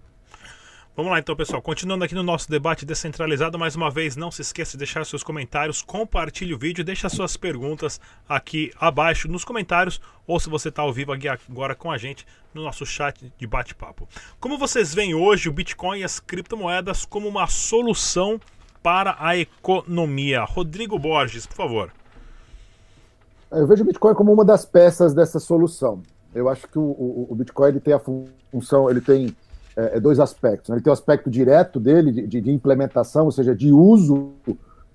[0.97, 1.61] Vamos lá então, pessoal.
[1.61, 5.23] Continuando aqui no nosso debate descentralizado, mais uma vez, não se esqueça de deixar seus
[5.23, 10.81] comentários, compartilhe o vídeo, deixa suas perguntas aqui abaixo nos comentários ou se você está
[10.81, 14.09] ao vivo agora com a gente no nosso chat de bate-papo.
[14.41, 18.41] Como vocês veem hoje o Bitcoin e as criptomoedas como uma solução
[18.83, 20.45] para a economia?
[20.45, 21.93] Rodrigo Borges, por favor.
[23.57, 26.03] Eu vejo o Bitcoin como uma das peças dessa solução.
[26.35, 28.01] Eu acho que o, o, o Bitcoin ele tem a
[28.51, 29.35] função, ele tem
[29.75, 30.69] é, é, dois aspectos.
[30.69, 30.77] Né?
[30.77, 34.35] Ele tem o aspecto direto dele, de, de, implementação, ou seja, de uso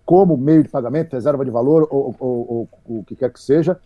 [0.06, 3.80] como meio de pagamento, reserva de valor ou, ou, ou o que quer que seja,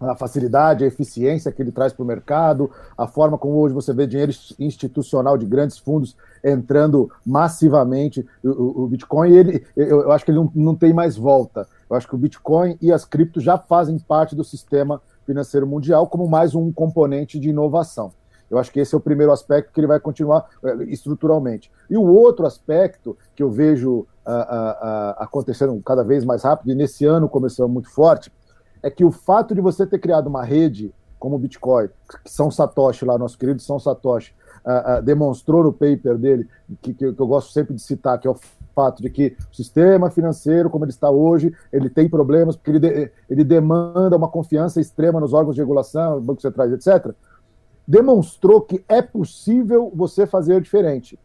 [0.00, 3.92] a facilidade, a eficiência que ele traz para o mercado, a forma como hoje você
[3.92, 10.24] vê dinheiro institucional de grandes fundos entrando massivamente o, o Bitcoin, ele, eu, eu, acho
[10.24, 11.66] que ele não, não tem mais volta.
[11.90, 16.06] Eu acho que o Bitcoin e as criptos já fazem parte do sistema financeiro mundial
[16.06, 18.12] como mais um componente de inovação.
[18.48, 21.70] Eu acho que esse é o primeiro aspecto que ele vai continuar uh, estruturalmente.
[21.88, 26.74] E o outro aspecto que eu vejo uh, uh, acontecendo cada vez mais rápido, e
[26.74, 28.32] nesse ano começou muito forte,
[28.82, 31.88] é que o fato de você ter criado uma rede como o Bitcoin,
[32.24, 34.34] que São Satoshi lá, nosso querido São Satoshi,
[35.04, 36.48] demonstrou no paper dele,
[36.80, 38.36] que, que, eu gosto sempre de citar, que é o
[38.74, 42.80] fato de que o sistema financeiro, como ele está hoje, ele tem problemas, porque ele,
[42.80, 47.14] de, ele demanda uma confiança extrema nos órgãos de regulação, bancos centrais, etc
[47.90, 51.18] demonstrou que é possível você fazer diferente.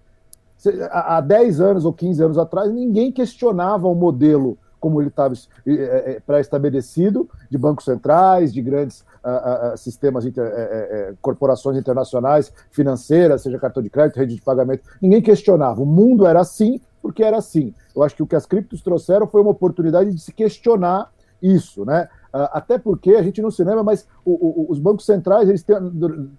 [0.90, 5.34] Há 10 anos ou 15 anos atrás, ninguém questionava o modelo como ele estava
[5.66, 12.54] é, é, pré-estabelecido, de bancos centrais, de grandes uh, uh, sistemas, inter, uh, corporações internacionais,
[12.70, 14.84] financeiras, seja cartão de crédito, rede de pagamento.
[15.02, 15.82] Ninguém questionava.
[15.82, 17.72] O mundo era assim porque era assim.
[17.96, 21.86] Eu acho que o que as criptos trouxeram foi uma oportunidade de se questionar isso,
[21.86, 22.10] né?
[22.34, 25.76] Ah, até porque a gente não se lembra, mas os bancos centrais, eles têm,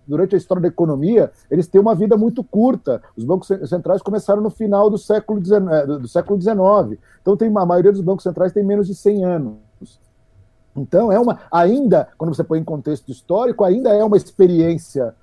[0.05, 3.01] durante a história da economia, eles têm uma vida muito curta.
[3.17, 5.69] Os bancos centrais começaram no final do século XIX.
[5.71, 7.01] Eh, do século XIX.
[7.23, 10.01] Então, tem, a maioria dos bancos centrais tem menos de 100 anos.
[10.77, 15.15] Então, é uma, ainda, quando você põe em contexto histórico, ainda é uma experiência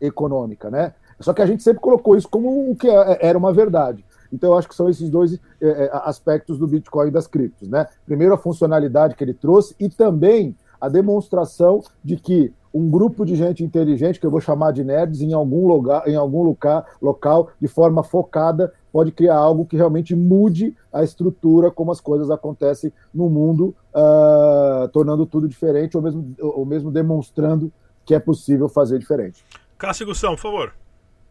[0.00, 0.94] econômica, né?
[1.18, 4.04] Só que a gente sempre colocou isso como o que é, era uma verdade.
[4.32, 7.68] Então, eu acho que são esses dois é, aspectos do Bitcoin e das criptos.
[7.68, 7.86] Né?
[8.06, 13.36] Primeiro, a funcionalidade que ele trouxe e também a demonstração de que um grupo de
[13.36, 17.50] gente inteligente, que eu vou chamar de nerds, em algum lugar, em algum lugar, local,
[17.60, 22.92] de forma focada, pode criar algo que realmente mude a estrutura como as coisas acontecem
[23.12, 27.70] no mundo, uh, tornando tudo diferente, ou mesmo, ou mesmo demonstrando
[28.04, 29.44] que é possível fazer diferente.
[29.78, 30.74] Cássio Gussão, por favor.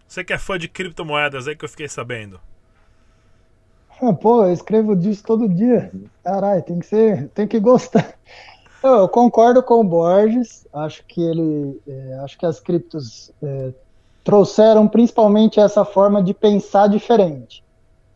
[0.07, 2.39] Você que é fã de criptomoedas aí que eu fiquei sabendo.
[4.19, 5.91] Pô, eu escrevo disso todo dia.
[6.23, 8.13] Caralho, tem que ser, tem que gostar.
[8.83, 10.67] Eu, eu concordo com o Borges.
[10.73, 13.71] Acho que ele, é, acho que as criptos é,
[14.23, 17.63] trouxeram principalmente essa forma de pensar diferente.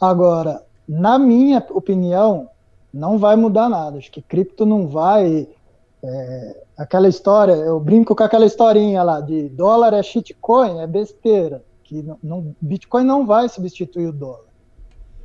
[0.02, 2.50] Agora, na minha opinião,
[2.92, 4.00] não vai mudar nada.
[4.00, 5.48] Acho que cripto não vai.
[6.04, 11.64] É, aquela história, eu brinco com aquela historinha lá de dólar é shitcoin, é besteira.
[11.84, 14.55] Que não, não, Bitcoin não vai substituir o dólar.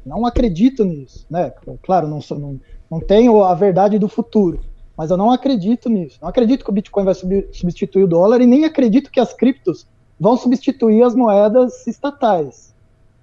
[0.04, 1.52] Não acredito nisso, né?
[1.82, 2.60] Claro, não, não,
[2.90, 4.60] não tenho a verdade do futuro,
[4.96, 6.18] mas eu não acredito nisso.
[6.20, 9.86] Não acredito que o Bitcoin vai substituir o dólar e nem acredito que as criptos
[10.18, 12.74] vão substituir as moedas estatais.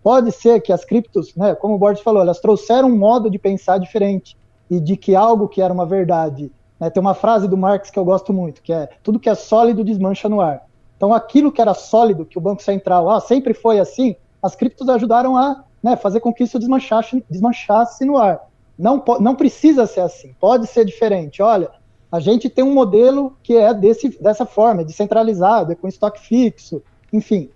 [0.02, 3.38] Pode ser que as criptos, né, como o Borges falou, elas trouxeram um modo de
[3.38, 4.38] pensar diferente
[4.70, 6.52] e de que algo que era uma verdade.
[6.80, 9.36] Né, tem uma frase do Marx que eu gosto muito, que é tudo que é
[9.36, 10.66] sólido desmancha no ar.
[10.96, 14.90] Então, aquilo que era sólido, que o Banco Central ah, sempre foi assim, as criptos
[14.90, 18.42] ajudaram a né, fazer com que isso desmanchasse, desmanchasse no ar.
[18.78, 21.42] Não, não precisa ser assim, pode ser diferente.
[21.42, 21.72] Olha,
[22.12, 26.20] A gente tem um modelo que é desse, dessa forma, é descentralizado, é com estoque
[26.20, 27.50] fixo, enfim.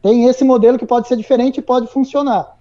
[0.00, 2.56] Tem esse modelo que pode ser diferente e pode funcionar.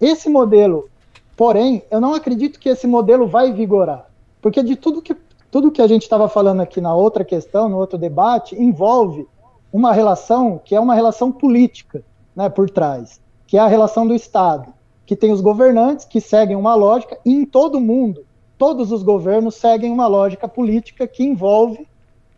[0.00, 0.88] Esse modelo,
[1.36, 4.06] porém, eu não acredito que esse modelo vai vigorar.
[4.40, 5.16] Porque de tudo que,
[5.50, 9.26] tudo que a gente estava falando aqui na outra questão, no outro debate, envolve
[9.72, 12.02] uma relação que é uma relação política
[12.34, 14.72] né, por trás, que é a relação do Estado,
[15.04, 18.24] que tem os governantes que seguem uma lógica, e em todo o mundo,
[18.56, 21.84] todos os governos seguem uma lógica política que envolve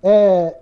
[0.03, 0.57] é,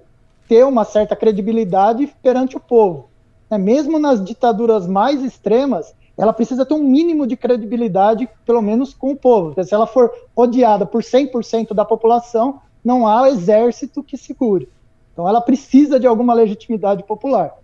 [0.49, 3.09] ter uma certa credibilidade perante o povo.
[3.49, 8.93] É, mesmo nas ditaduras mais extremas, ela precisa ter um mínimo de credibilidade, pelo menos
[8.93, 9.55] com o povo.
[9.63, 14.69] Se ela for odiada por 100% da população, não há exército que segure.
[15.13, 17.60] Então ela precisa de alguma legitimidade popular.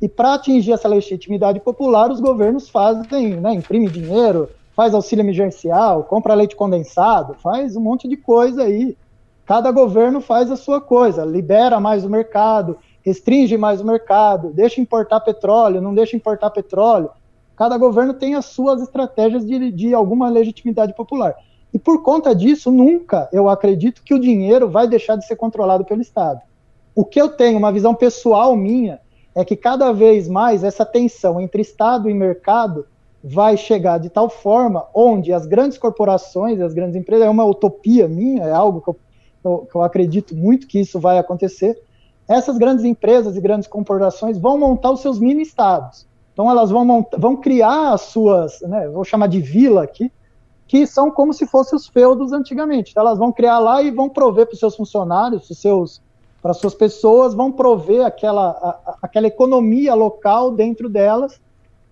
[0.00, 6.04] E para atingir essa legitimidade popular, os governos fazem, né, imprime dinheiro, faz auxílio emergencial,
[6.04, 8.96] compra leite condensado, faz um monte de coisa aí.
[9.44, 14.80] Cada governo faz a sua coisa, libera mais o mercado, restringe mais o mercado, deixa
[14.80, 17.10] importar petróleo, não deixa importar petróleo.
[17.54, 21.34] Cada governo tem as suas estratégias de, de alguma legitimidade popular.
[21.74, 25.84] E por conta disso, nunca eu acredito que o dinheiro vai deixar de ser controlado
[25.84, 26.40] pelo Estado.
[26.94, 28.98] O que eu tenho, uma visão pessoal minha,
[29.34, 32.86] é que cada vez mais essa tensão entre Estado e mercado
[33.22, 38.08] vai chegar de tal forma onde as grandes corporações, as grandes empresas, é uma utopia
[38.08, 41.80] minha, é algo que eu, que eu acredito muito que isso vai acontecer,
[42.26, 46.06] essas grandes empresas e grandes corporações vão montar os seus mini-estados.
[46.32, 50.10] Então elas vão, vão criar as suas, né, vou chamar de vila aqui,
[50.66, 52.92] que são como se fossem os feudos antigamente.
[52.92, 56.00] Então elas vão criar lá e vão prover para os seus funcionários, para seus
[56.42, 61.40] para suas pessoas, vão prover aquela, a, aquela economia local dentro delas,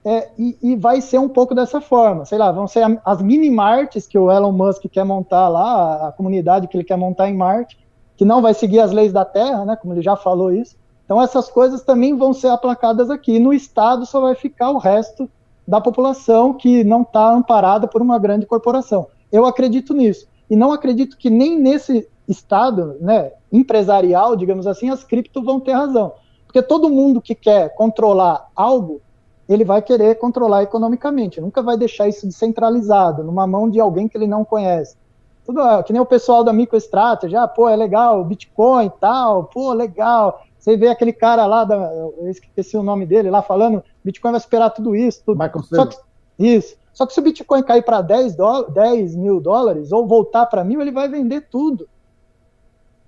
[0.04, 2.24] é, e, e, vai ser um pouco dessa forma.
[2.24, 6.12] Sei lá, vão ser as mini-martes que o Elon Musk quer montar lá, a, a
[6.12, 7.76] comunidade que ele quer montar em Marte,
[8.16, 10.76] que não vai seguir as leis da Terra, né, como ele já falou isso.
[11.04, 13.38] Então essas coisas também vão ser aplacadas aqui.
[13.38, 15.28] No Estado só vai ficar o resto
[15.66, 19.06] da população que não está amparada por uma grande corporação.
[19.30, 20.26] Eu acredito nisso.
[20.48, 25.72] E não acredito que nem nesse Estado né, empresarial, digamos assim, as cripto vão ter
[25.72, 26.12] razão.
[26.46, 29.00] Porque todo mundo que quer controlar algo,
[29.48, 31.40] ele vai querer controlar economicamente.
[31.40, 34.96] Nunca vai deixar isso descentralizado, numa mão de alguém que ele não conhece.
[35.44, 39.44] Tudo, ah, que nem o pessoal da MicroStrategy, ah, pô, é legal, Bitcoin e tal,
[39.44, 40.42] pô, legal.
[40.58, 44.40] Você vê aquele cara lá, da, eu esqueci o nome dele, lá falando, Bitcoin vai
[44.40, 45.22] superar tudo isso.
[45.24, 45.38] Tudo.
[45.38, 45.96] Michael Só que,
[46.38, 46.76] isso.
[46.92, 48.36] Só que se o Bitcoin cair para 10,
[48.74, 51.88] 10 mil dólares, ou voltar para mil, ele vai vender tudo.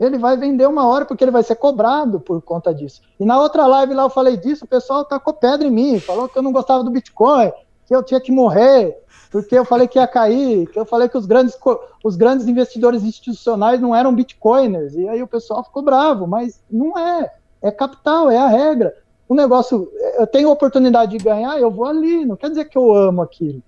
[0.01, 3.03] Ele vai vender uma hora porque ele vai ser cobrado por conta disso.
[3.21, 6.27] E na outra live lá eu falei disso, o pessoal tacou pedra em mim, falou
[6.27, 7.53] que eu não gostava do Bitcoin,
[7.87, 8.97] que eu tinha que morrer,
[9.31, 11.57] porque eu falei que ia cair, que eu falei que os grandes,
[12.03, 16.99] os grandes investidores institucionais não eram bitcoiners, e aí o pessoal ficou bravo, mas não
[16.99, 18.95] é, é capital, é a regra.
[19.29, 22.93] O negócio, eu tenho oportunidade de ganhar, eu vou ali, não quer dizer que eu
[22.93, 23.63] amo aquilo.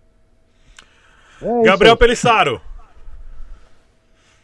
[1.40, 2.60] É Gabriel Pelissaro.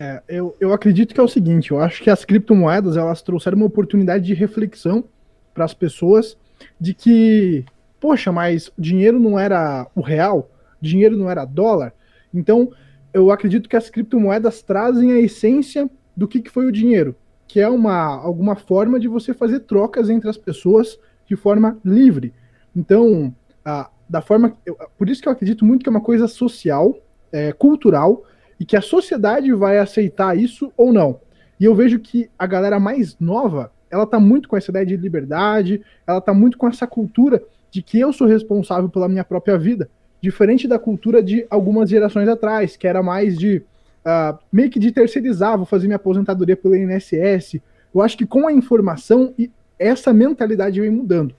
[0.00, 3.56] É, eu, eu acredito que é o seguinte, eu acho que as criptomoedas, elas trouxeram
[3.56, 5.04] uma oportunidade de reflexão
[5.52, 6.36] para as pessoas
[6.80, 7.64] de que,
[7.98, 11.92] poxa, mas dinheiro não era o real, dinheiro não era dólar.
[12.32, 12.70] Então,
[13.12, 17.16] eu acredito que as criptomoedas trazem a essência do que, que foi o dinheiro,
[17.48, 22.32] que é uma alguma forma de você fazer trocas entre as pessoas de forma livre.
[22.74, 23.34] Então,
[23.64, 26.96] a, da forma, eu, por isso que eu acredito muito que é uma coisa social,
[27.32, 28.24] é, cultural
[28.58, 31.20] e que a sociedade vai aceitar isso ou não.
[31.58, 34.96] E eu vejo que a galera mais nova, ela tá muito com essa ideia de
[34.96, 39.58] liberdade, ela tá muito com essa cultura de que eu sou responsável pela minha própria
[39.58, 39.88] vida
[40.20, 43.62] diferente da cultura de algumas gerações atrás, que era mais de
[44.04, 47.60] uh, meio que de terceirizar, vou fazer minha aposentadoria pelo INSS.
[47.94, 51.34] Eu acho que com a informação e essa mentalidade vem mudando.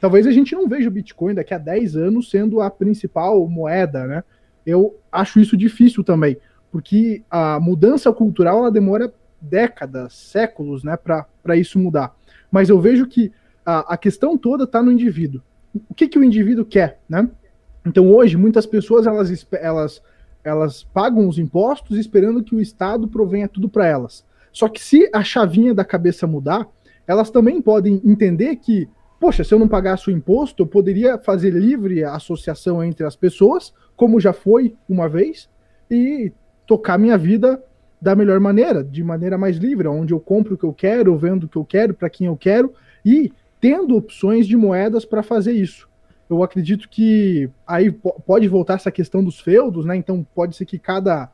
[0.00, 4.06] Talvez a gente não veja o Bitcoin daqui a 10 anos sendo a principal moeda,
[4.06, 4.24] né?
[4.66, 6.36] Eu acho isso difícil também,
[6.74, 12.16] porque a mudança cultural ela demora décadas, séculos, né, para isso mudar.
[12.50, 13.30] Mas eu vejo que
[13.64, 15.40] a, a questão toda está no indivíduo.
[15.88, 17.30] O que, que o indivíduo quer, né?
[17.86, 20.02] Então hoje muitas pessoas elas, elas,
[20.42, 24.24] elas pagam os impostos esperando que o Estado provenha tudo para elas.
[24.50, 26.66] Só que se a chavinha da cabeça mudar,
[27.06, 28.88] elas também podem entender que,
[29.20, 33.14] poxa, se eu não pagasse o imposto, eu poderia fazer livre a associação entre as
[33.14, 35.48] pessoas, como já foi uma vez,
[35.88, 36.32] e
[36.66, 37.62] tocar minha vida
[38.00, 41.44] da melhor maneira, de maneira mais livre, onde eu compro o que eu quero, vendo
[41.44, 42.72] o que eu quero, para quem eu quero,
[43.04, 45.88] e tendo opções de moedas para fazer isso
[46.28, 47.90] eu acredito que aí
[48.26, 49.96] pode voltar essa questão dos feudos, né?
[49.96, 51.30] Então pode ser que cada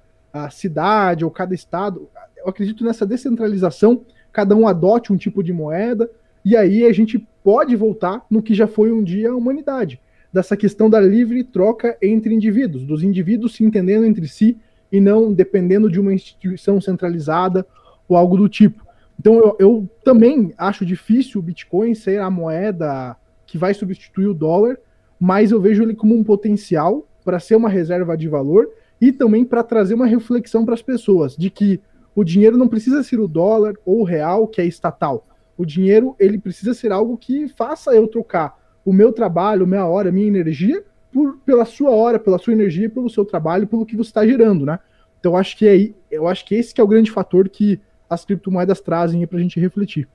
[0.51, 2.09] cidade ou cada estado.
[2.37, 6.09] eu acredito nessa descentralização, cada um adote um tipo de moeda,
[6.45, 10.01] e aí a gente pode voltar no que já foi um dia a humanidade,
[10.33, 14.57] dessa questão da livre troca entre indivíduos, dos indivíduos se entendendo entre si
[14.91, 17.67] e não dependendo de uma instituição centralizada
[18.09, 18.85] ou algo do tipo.
[19.19, 24.35] Então eu, eu também acho difícil o Bitcoin ser a moeda que vai substituir o
[24.35, 24.79] dólar,
[25.19, 29.45] mas eu vejo ele como um potencial para ser uma reserva de valor e também
[29.45, 31.81] para trazer uma reflexão para as pessoas de que
[32.15, 35.27] o dinheiro não precisa ser o dólar ou o real que é estatal.
[35.57, 40.11] O dinheiro ele precisa ser algo que faça eu trocar o meu trabalho, minha hora,
[40.11, 44.11] minha energia por, pela sua hora, pela sua energia, pelo seu trabalho, pelo que você
[44.11, 44.79] está gerando, né?
[45.19, 48.25] Então acho que é, eu acho que esse que é o grande fator que as
[48.25, 50.09] criptomoedas trazem para a gente refletir.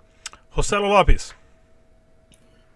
[0.50, 1.34] Rossello Lopes.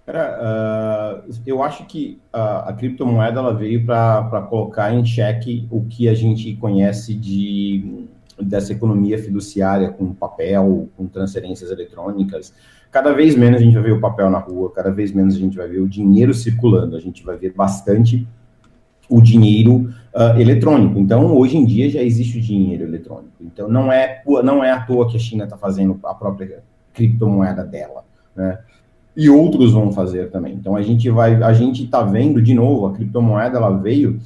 [0.06, 5.86] Cara, uh, eu acho que a, a criptomoeda ela veio para colocar em xeque o
[5.86, 8.08] que a gente conhece de
[8.42, 12.54] dessa economia fiduciária com papel, com transferências eletrônicas.
[12.92, 15.40] Cada vez menos a gente vai ver o papel na rua, cada vez menos a
[15.40, 18.28] gente vai ver o dinheiro circulando, a gente vai ver bastante
[19.10, 21.00] o dinheiro uh, eletrônico.
[21.00, 23.34] Então, hoje em dia já existe o dinheiro eletrônico.
[23.42, 27.64] Então, não é, não é à toa que a China está fazendo a própria criptomoeda
[27.64, 28.04] dela,
[28.36, 28.60] né?
[29.16, 30.54] E outros vão fazer também.
[30.54, 34.20] Então, a gente vai, a gente está vendo de novo a criptomoeda ela veio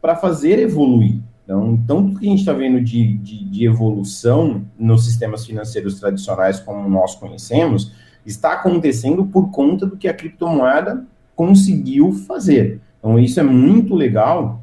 [0.00, 1.18] para fazer evoluir.
[1.44, 6.58] Então, tanto que a gente está vendo de, de, de, evolução nos sistemas financeiros tradicionais
[6.58, 7.92] como nós conhecemos,
[8.26, 12.80] está acontecendo por conta do que a criptomoeda conseguiu fazer.
[12.98, 14.62] Então, isso é muito legal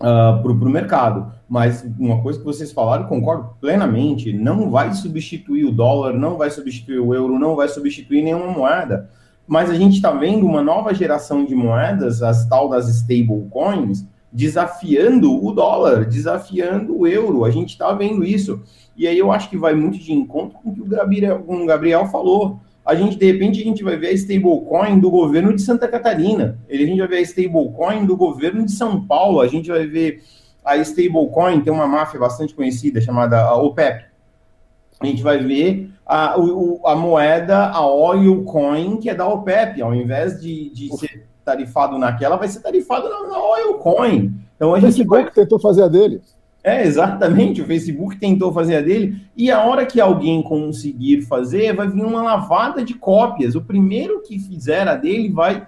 [0.00, 1.32] uh, ah, para o mercado.
[1.48, 6.50] Mas uma coisa que vocês falaram, concordo plenamente, não vai substituir o dólar, não vai
[6.50, 9.10] substituir o euro, não vai substituir nenhuma moeda.
[9.46, 15.44] Mas a gente está vendo uma nova geração de moedas, as tal das stablecoins, desafiando
[15.44, 17.44] o dólar, desafiando o euro.
[17.44, 18.62] A gente está vendo isso.
[18.96, 21.66] E aí eu acho que vai muito de encontro com o que o Gabriel, o
[21.66, 22.60] Gabriel falou.
[22.84, 26.58] A gente, de repente, a gente vai ver a stablecoin do governo de Santa Catarina.
[26.68, 29.40] A gente vai ver a stablecoin do governo de São Paulo.
[29.40, 30.22] A gente vai ver
[30.64, 34.04] a stablecoin, tem uma máfia bastante conhecida chamada OPEP.
[35.00, 39.80] A gente vai ver a, a moeda, a oil coin, que é da OPEP.
[39.80, 44.32] Ao invés de, de ser tarifado naquela, vai ser tarifado na, na Oilcoin.
[44.56, 45.32] Então a o gente Facebook vai...
[45.32, 46.20] tentou fazer a dele.
[46.64, 47.60] É, exatamente.
[47.60, 49.20] O Facebook tentou fazer a dele.
[49.36, 53.54] E a hora que alguém conseguir fazer, vai vir uma lavada de cópias.
[53.54, 55.66] O primeiro que fizer a dele vai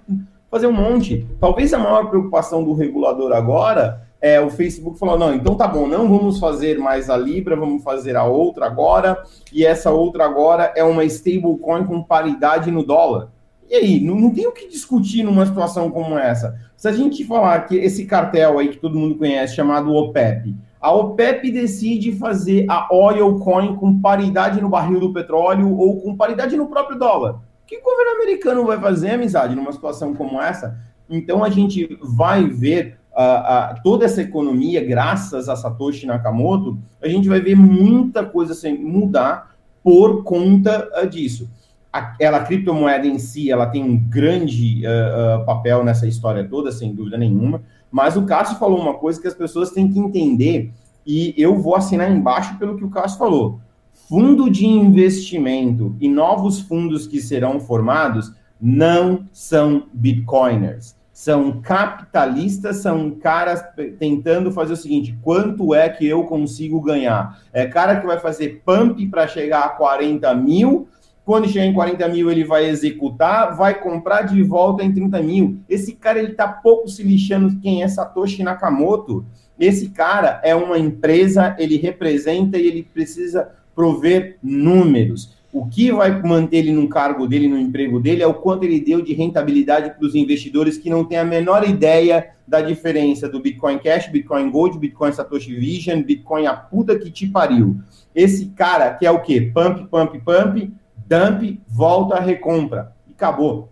[0.50, 1.26] fazer um monte.
[1.40, 5.86] Talvez a maior preocupação do regulador agora é o Facebook falou: não, então tá bom,
[5.88, 9.22] não vamos fazer mais a Libra, vamos fazer a outra agora.
[9.52, 13.28] E essa outra agora é uma stablecoin com paridade no dólar.
[13.68, 16.58] E aí, não, não tem o que discutir numa situação como essa.
[16.76, 20.92] Se a gente falar que esse cartel aí que todo mundo conhece, chamado OPEP, a
[20.92, 26.58] OPEP decide fazer a oil coin com paridade no barril do petróleo ou com paridade
[26.58, 27.36] no próprio dólar.
[27.36, 30.78] O que o governo americano vai fazer, amizade, numa situação como essa?
[31.08, 37.08] Então a gente vai ver uh, uh, toda essa economia, graças a Satoshi Nakamoto, a
[37.08, 41.48] gente vai ver muita coisa sem mudar por conta uh, disso
[41.94, 46.42] a, ela, a criptomoeda em si, ela tem um grande uh, uh, papel nessa história
[46.42, 47.62] toda, sem dúvida nenhuma.
[47.88, 50.72] Mas o Cássio falou uma coisa que as pessoas têm que entender,
[51.06, 53.60] e eu vou assinar embaixo pelo que o Cássio falou.
[54.08, 60.96] Fundo de investimento e novos fundos que serão formados não são bitcoiners.
[61.12, 63.62] São capitalistas, são caras
[64.00, 67.38] tentando fazer o seguinte: quanto é que eu consigo ganhar?
[67.52, 70.88] É cara que vai fazer pump para chegar a 40 mil
[71.24, 75.58] quando chegar em 40 mil, ele vai executar, vai comprar de volta em 30 mil.
[75.68, 79.24] Esse cara, ele tá pouco se lixando quem é Satoshi Nakamoto.
[79.58, 85.34] Esse cara é uma empresa, ele representa e ele precisa prover números.
[85.52, 88.80] O que vai manter ele no cargo dele, no emprego dele, é o quanto ele
[88.80, 93.40] deu de rentabilidade para os investidores que não têm a menor ideia da diferença do
[93.40, 97.76] Bitcoin Cash, Bitcoin Gold, Bitcoin Satoshi Vision, Bitcoin a puta que te pariu.
[98.12, 99.52] Esse cara que é o quê?
[99.54, 100.72] Pump, pump, pump,
[101.06, 102.92] dump, volta, recompra.
[103.06, 103.70] E acabou.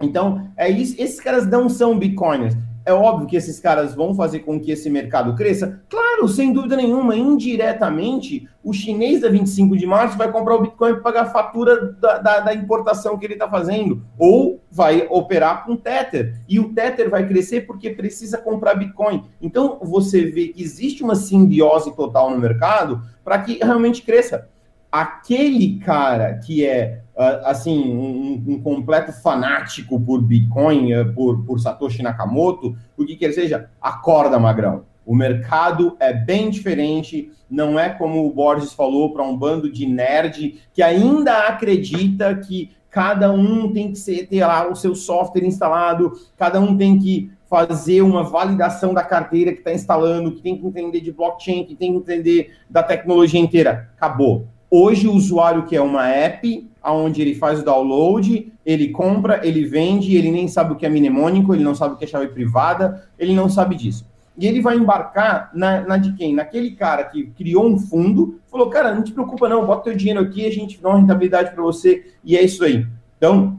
[0.00, 0.94] Então, é isso.
[0.98, 2.54] Esses caras não são bitcoiners.
[2.86, 5.80] É óbvio que esses caras vão fazer com que esse mercado cresça?
[5.88, 7.16] Claro, sem dúvida nenhuma.
[7.16, 11.92] Indiretamente, o chinês da 25 de março vai comprar o Bitcoin para pagar a fatura
[11.92, 14.04] da, da, da importação que ele está fazendo.
[14.18, 16.38] Ou vai operar com Tether.
[16.46, 19.24] E o Tether vai crescer porque precisa comprar Bitcoin.
[19.40, 24.50] Então, você vê que existe uma simbiose total no mercado para que realmente cresça
[24.94, 31.58] aquele cara que é uh, assim um, um, completo fanático por Bitcoin, uh, por, por
[31.58, 37.88] Satoshi Nakamoto, o que quer seja, acorda magrão, O mercado é bem diferente, não é
[37.88, 43.72] como o Borges falou para um bando de nerd que ainda acredita que cada um
[43.72, 48.22] tem que ser, ter lá o seu software instalado, cada um tem que fazer uma
[48.22, 51.98] validação da carteira que está instalando, que tem que entender de blockchain, que tem que
[51.98, 53.90] entender da tecnologia inteira.
[53.96, 54.53] Acabou.
[54.76, 60.16] Hoje o usuário quer uma app onde ele faz o download, ele compra, ele vende,
[60.16, 63.06] ele nem sabe o que é mnemônico, ele não sabe o que é chave privada,
[63.16, 64.04] ele não sabe disso.
[64.36, 66.34] E ele vai embarcar na, na, de quem?
[66.34, 70.18] Naquele cara que criou um fundo, falou, cara, não te preocupa não, bota teu dinheiro
[70.18, 72.84] aqui, a gente dá uma rentabilidade para você, e é isso aí.
[73.16, 73.56] Então,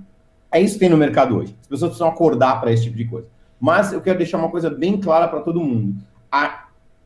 [0.51, 1.55] é isso que tem no mercado hoje.
[1.61, 3.28] As pessoas precisam acordar para esse tipo de coisa.
[3.57, 5.95] Mas eu quero deixar uma coisa bem clara para todo mundo.
[6.30, 6.64] A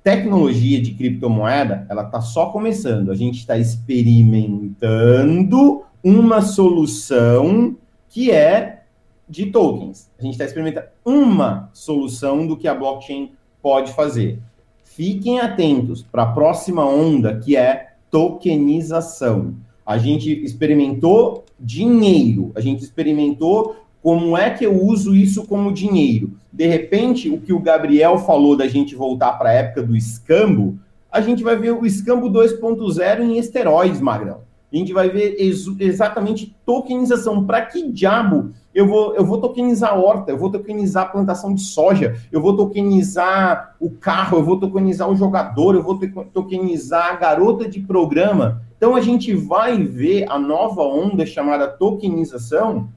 [0.10, 3.12] tecnologia de criptomoeda, ela está só começando.
[3.12, 7.76] A gente está experimentando uma solução
[8.10, 8.86] que é
[9.30, 10.10] de tokens.
[10.18, 14.40] A gente está experimentando uma solução do que a blockchain pode fazer.
[14.84, 19.54] Fiquem atentos para a próxima onda, que é tokenização.
[19.86, 23.76] A gente experimentou dinheiro, a gente experimentou
[24.10, 26.32] como é que eu uso isso como dinheiro.
[26.52, 30.80] De repente, o que o Gabriel falou da gente voltar para a época do escambo,
[31.12, 34.42] a gente vai ver o escambo 2.0 em esteroides, Magrão.
[34.74, 37.46] A gente vai ver ex exatamente tokenização.
[37.46, 41.54] Para que diabo eu vou, eu vou tokenizar a horta, eu vou tokenizar a plantação
[41.54, 46.00] de soja, eu vou tokenizar o carro, eu vou tokenizar o jogador, eu vou
[46.34, 48.64] tokenizar a garota de programa.
[48.76, 52.90] Então a gente vai ver a nova onda chamada tokenização.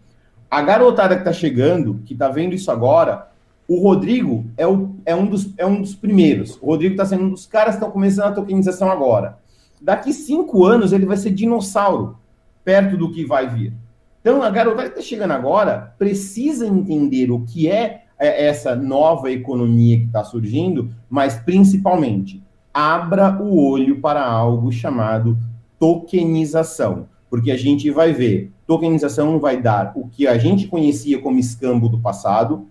[0.53, 3.27] A garotada que está chegando, que está vendo isso agora,
[3.67, 6.59] o Rodrigo é, o, é, um, dos, é um dos primeiros.
[6.61, 9.39] O Rodrigo está sendo um dos caras que estão começando a tokenização agora.
[9.81, 12.19] Daqui cinco anos ele vai ser dinossauro,
[12.63, 13.73] perto do que vai vir.
[14.21, 19.31] Então, a garotada que está chegando agora precisa entender o que é, é essa nova
[19.31, 22.43] economia que está surgindo, mas principalmente
[22.75, 25.35] abra o olho para algo chamado
[25.79, 31.39] tokenização, porque a gente vai ver, tokenização vai dar o que a gente conhecia como
[31.39, 32.67] escambo do passado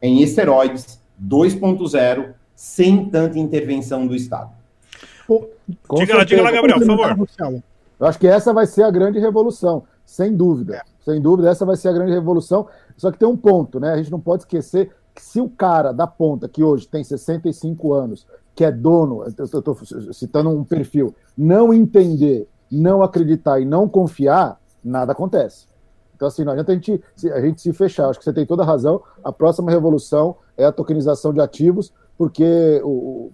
[0.00, 4.50] em esteroides 2.0, sem tanta intervenção do Estado.
[5.96, 6.86] diga lá, diga lá, Gabriel, por
[7.28, 7.62] favor.
[8.00, 10.76] Eu acho que essa vai ser a grande revolução, sem dúvida.
[10.76, 10.82] É.
[11.04, 12.66] Sem dúvida, essa vai ser a grande revolução.
[12.96, 13.92] Só que tem um ponto, né?
[13.92, 17.92] A gente não pode esquecer que se o cara da ponta, que hoje tem 65
[17.92, 19.76] anos, que é dono, eu estou
[20.12, 25.66] citando um perfil, não entender, não acreditar e não confiar, nada acontece.
[26.14, 27.02] Então, assim, não adianta a gente,
[27.32, 28.08] a gente se fechar.
[28.08, 29.02] Acho que você tem toda a razão.
[29.24, 33.32] A próxima revolução é a tokenização de ativos, porque o,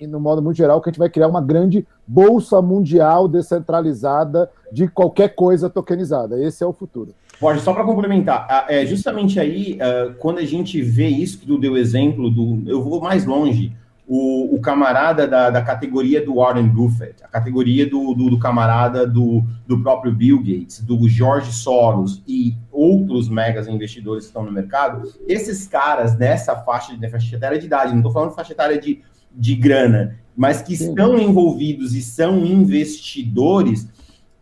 [0.00, 4.50] e, no modo muito geral, que a gente vai criar uma grande bolsa mundial descentralizada
[4.72, 6.42] de qualquer coisa tokenizada.
[6.42, 7.14] Esse é o futuro.
[7.38, 11.58] Pode, só para complementar, é justamente aí, uh, quando a gente vê isso que tu
[11.58, 12.62] deu exemplo do.
[12.66, 13.72] Eu vou mais longe.
[14.06, 19.06] O, o camarada da, da, categoria do Warren Buffett, a categoria do, do, do, camarada
[19.06, 24.52] do, do próprio Bill Gates, do George Soros e outros megas investidores que estão no
[24.52, 28.78] mercado, esses caras nessa faixa, de faixa etária de idade, não estou falando faixa etária
[28.78, 29.02] de
[29.34, 33.88] de grana, mas que estão envolvidos e são investidores,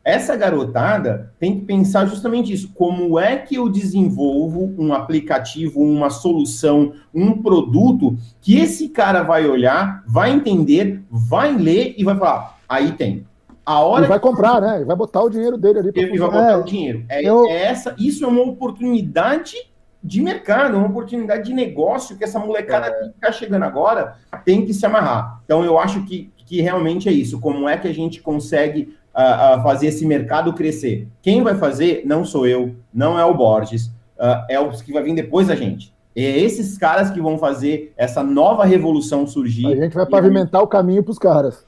[0.05, 6.11] essa garotada tem que pensar justamente isso: como é que eu desenvolvo um aplicativo, uma
[6.11, 12.59] solução, um produto que esse cara vai olhar, vai entender, vai ler e vai falar,
[12.69, 13.27] aí tem.
[13.65, 14.77] A hora ele vai comprar, né?
[14.77, 15.93] Ele vai botar o dinheiro dele ali.
[15.95, 17.05] Ele vai botar é, o dinheiro.
[17.09, 17.47] É, eu...
[17.47, 19.55] é, essa, isso é uma oportunidade
[20.03, 22.91] de mercado, uma oportunidade de negócio que essa molecada é.
[22.91, 25.41] que está chegando agora tem que se amarrar.
[25.45, 27.39] Então, eu acho que, que realmente é isso.
[27.39, 31.09] Como é que a gente consegue uh, uh, fazer esse mercado crescer?
[31.23, 33.87] Quem vai fazer não sou eu, não é o Borges,
[34.19, 35.93] uh, é os que vai vir depois da gente.
[36.15, 39.67] É esses caras que vão fazer essa nova revolução surgir.
[39.67, 41.65] A gente vai pavimentar o caminho para os caras.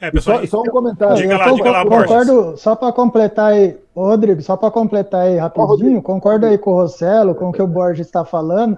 [0.00, 1.16] É, pessoal, só, só, um comentário.
[1.16, 6.02] Diga lá, diga lá, concordo, só para completar aí, Rodrigo, só para completar aí rapidinho,
[6.02, 8.76] concordo aí com o Rossello, com o que o Borges está falando.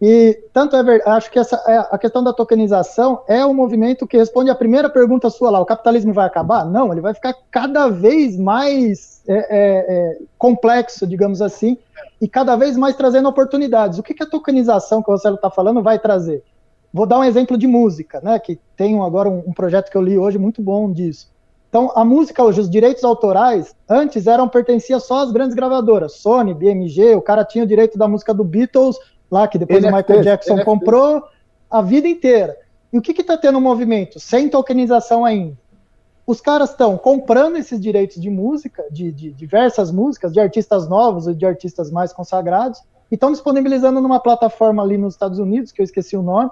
[0.00, 4.06] E tanto é verdade, acho que essa, é, a questão da tokenização é um movimento
[4.06, 6.64] que responde à primeira pergunta sua lá: o capitalismo vai acabar?
[6.64, 9.44] Não, ele vai ficar cada vez mais é, é,
[9.88, 11.76] é complexo, digamos assim,
[12.20, 13.98] e cada vez mais trazendo oportunidades.
[13.98, 16.42] O que, que a tokenização que o Rossello está falando vai trazer?
[16.92, 18.38] Vou dar um exemplo de música, né?
[18.38, 21.32] Que tem agora um, um projeto que eu li hoje muito bom disso.
[21.72, 26.52] Então, a música hoje, os direitos autorais, antes eram pertencia só às grandes gravadoras, Sony,
[26.52, 28.98] BMG, o cara tinha o direito da música do Beatles,
[29.32, 31.24] lá que depois o Michael Jackson comprou
[31.70, 32.54] a vida inteira.
[32.92, 34.20] E o que está tendo um movimento?
[34.20, 35.56] Sem tokenização ainda.
[36.26, 41.26] Os caras estão comprando esses direitos de música, de, de, diversas músicas, de artistas novos
[41.26, 42.80] ou de artistas mais consagrados,
[43.10, 46.50] e estão disponibilizando numa plataforma ali nos Estados Unidos, que eu esqueci o nome,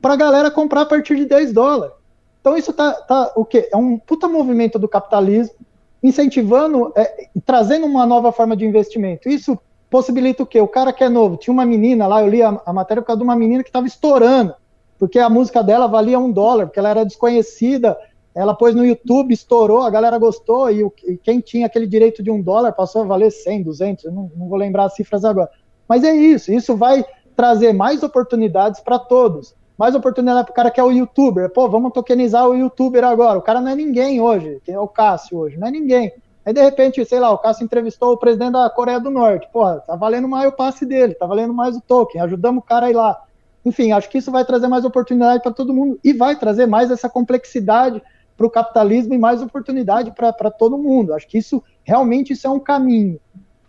[0.00, 1.94] para a galera comprar a partir de 10 dólares.
[2.40, 3.68] Então isso tá, tá o quê?
[3.72, 5.54] É um puta movimento do capitalismo
[6.02, 9.28] incentivando, é, trazendo uma nova forma de investimento.
[9.28, 9.58] Isso
[9.90, 10.60] possibilita o quê?
[10.60, 13.08] O cara que é novo, tinha uma menina lá, eu li a, a matéria por
[13.08, 14.54] causa de uma menina que estava estourando,
[14.98, 17.98] porque a música dela valia um dólar, porque ela era desconhecida,
[18.34, 22.22] ela pôs no YouTube, estourou, a galera gostou, e, o, e quem tinha aquele direito
[22.22, 25.24] de um dólar passou a valer 100, 200, eu não, não vou lembrar as cifras
[25.24, 25.50] agora.
[25.88, 30.70] Mas é isso, isso vai trazer mais oportunidades para todos mais oportunidade para o cara
[30.70, 31.48] que é o youtuber.
[31.48, 33.38] Pô, vamos tokenizar o youtuber agora.
[33.38, 36.12] O cara não é ninguém hoje, quem é o Cássio hoje, não é ninguém.
[36.50, 39.48] Aí de repente, sei lá, o Cássio entrevistou o presidente da Coreia do Norte.
[39.52, 42.86] Pô, tá valendo mais o passe dele, tá valendo mais o token, ajudamos o cara
[42.86, 43.22] a ir lá.
[43.64, 46.90] Enfim, acho que isso vai trazer mais oportunidade para todo mundo e vai trazer mais
[46.90, 48.02] essa complexidade
[48.36, 51.14] para o capitalismo e mais oportunidade para todo mundo.
[51.14, 53.20] Acho que isso realmente isso é um caminho.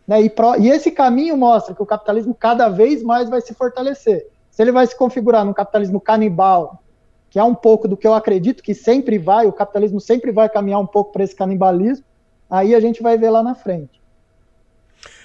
[0.07, 0.23] Né?
[0.23, 4.27] E, pro, e esse caminho mostra que o capitalismo cada vez mais vai se fortalecer.
[4.49, 6.81] Se ele vai se configurar num capitalismo canibal,
[7.29, 10.49] que é um pouco do que eu acredito que sempre vai, o capitalismo sempre vai
[10.49, 12.09] caminhar um pouco para esse canibalismo,
[12.51, 14.01] aí a gente vai ver lá na frente.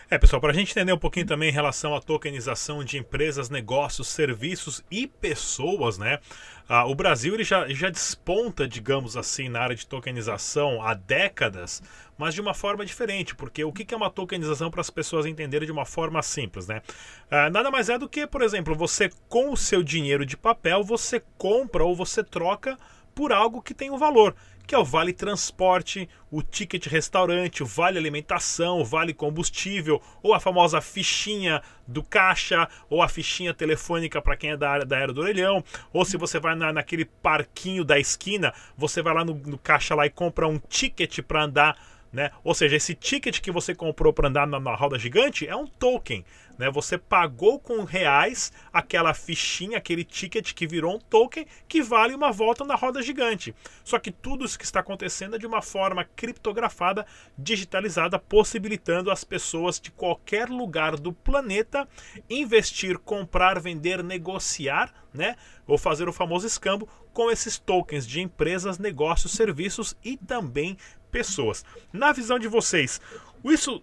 [0.08, 3.50] É, pessoal, para a gente entender um pouquinho também em relação à tokenização de empresas,
[3.50, 6.20] negócios, serviços e pessoas, né?
[6.68, 11.82] Ah, o Brasil ele já, já desponta, digamos assim, na área de tokenização há décadas,
[12.16, 15.66] mas de uma forma diferente, porque o que é uma tokenização para as pessoas entenderem
[15.66, 16.82] de uma forma simples, né?
[17.28, 20.84] Ah, nada mais é do que, por exemplo, você com o seu dinheiro de papel,
[20.84, 22.78] você compra ou você troca
[23.12, 27.66] por algo que tem um valor que é o vale transporte, o ticket restaurante, o
[27.66, 34.20] vale alimentação, o vale combustível, ou a famosa fichinha do caixa, ou a fichinha telefônica
[34.20, 35.62] para quem é da área da era do orelhão,
[35.92, 39.94] ou se você vai na, naquele parquinho da esquina, você vai lá no, no caixa
[39.94, 41.76] lá e compra um ticket para andar
[42.12, 42.30] né?
[42.42, 45.66] Ou seja, esse ticket que você comprou para andar na, na, roda gigante é um
[45.66, 46.24] token.
[46.58, 46.70] Né?
[46.70, 52.32] Você pagou com reais aquela fichinha, aquele ticket que virou um token que vale uma
[52.32, 53.54] volta na roda gigante.
[53.84, 59.24] Só que tudo isso que está acontecendo é de uma forma criptografada, digitalizada, possibilitando as
[59.24, 61.86] pessoas de qualquer lugar do planeta
[62.30, 65.36] investir, comprar, vender, negociar, né?
[65.66, 70.76] ou fazer o famoso escambo com esses tokens de empresas, negócios, serviços e também
[71.16, 71.64] pessoas.
[71.92, 73.00] Na visão de vocês,
[73.44, 73.80] isso.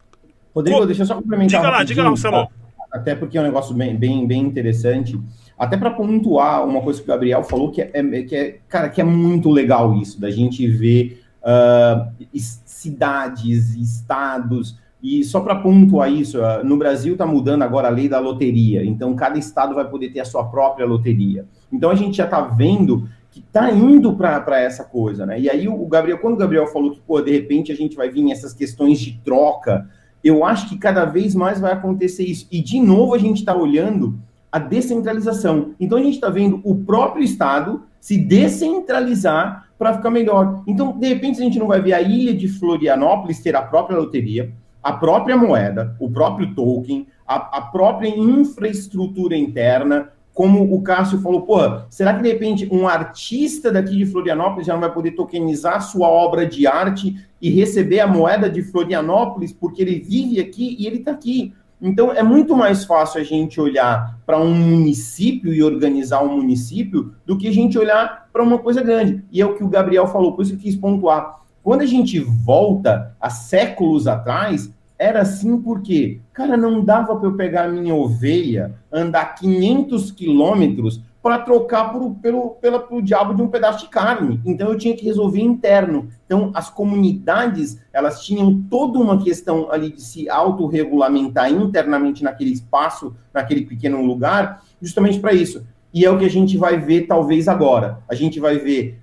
[0.53, 0.86] Rodrigo, Co...
[0.86, 1.61] deixa eu só complementar.
[1.61, 2.45] Diga lá, diga lá, Marcelo.
[2.45, 2.49] Tá?
[2.91, 5.19] Até porque é um negócio bem, bem, bem interessante.
[5.57, 8.89] Até para pontuar uma coisa que o Gabriel falou, que é, é, que é, cara,
[8.89, 16.11] que é muito legal isso, da gente ver uh, cidades, estados, e só para pontuar
[16.11, 19.88] isso, uh, no Brasil está mudando agora a lei da loteria, então cada estado vai
[19.89, 21.45] poder ter a sua própria loteria.
[21.71, 25.39] Então a gente já está vendo que está indo para essa coisa, né?
[25.39, 28.07] E aí o Gabriel, quando o Gabriel falou que, pô, de repente a gente vai
[28.07, 29.89] vir essas questões de troca,
[30.23, 32.47] eu acho que cada vez mais vai acontecer isso.
[32.51, 34.19] E de novo a gente está olhando
[34.51, 35.73] a descentralização.
[35.79, 40.61] Então a gente está vendo o próprio Estado se descentralizar para ficar melhor.
[40.67, 43.97] Então, de repente, a gente não vai ver a ilha de Florianópolis ter a própria
[43.97, 44.53] loteria,
[44.84, 51.43] a própria moeda, o próprio token, a, a própria infraestrutura interna, como o Cássio falou,
[51.43, 51.59] pô,
[51.89, 56.07] será que de repente um artista daqui de Florianópolis já não vai poder tokenizar sua
[56.07, 60.97] obra de arte e receber a moeda de Florianópolis porque ele vive aqui e ele
[60.97, 61.53] está aqui?
[61.79, 67.13] Então é muito mais fácil a gente olhar para um município e organizar um município
[67.25, 69.23] do que a gente olhar para uma coisa grande.
[69.31, 71.41] E é o que o Gabriel falou, por isso eu quis pontuar.
[71.61, 74.73] Quando a gente volta a séculos atrás,
[75.04, 81.39] era assim porque, cara, não dava para eu pegar minha ovelha, andar 500 quilômetros para
[81.39, 84.41] trocar por, pelo, pela, pelo diabo de um pedaço de carne.
[84.45, 86.08] Então eu tinha que resolver interno.
[86.26, 93.14] Então as comunidades elas tinham toda uma questão ali de se autorregulamentar internamente naquele espaço,
[93.34, 95.66] naquele pequeno lugar, justamente para isso.
[95.93, 97.99] E é o que a gente vai ver talvez agora.
[98.10, 99.03] A gente vai ver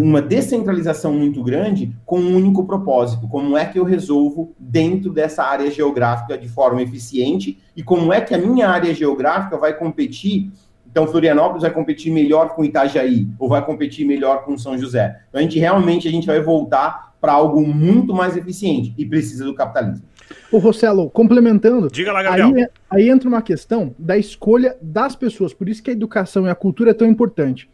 [0.00, 3.28] uma descentralização muito grande com um único propósito.
[3.28, 8.20] Como é que eu resolvo dentro dessa área geográfica de forma eficiente e como é
[8.20, 10.50] que a minha área geográfica vai competir.
[10.90, 15.20] Então, Florianópolis vai competir melhor com Itajaí ou vai competir melhor com São José.
[15.28, 19.44] Então, a gente realmente a gente vai voltar para algo muito mais eficiente e precisa
[19.44, 20.04] do capitalismo.
[20.50, 22.68] O Rossello, complementando, Diga lá, Gabriel.
[22.90, 25.52] Aí, aí entra uma questão da escolha das pessoas.
[25.52, 27.68] Por isso que a educação e a cultura é tão importante.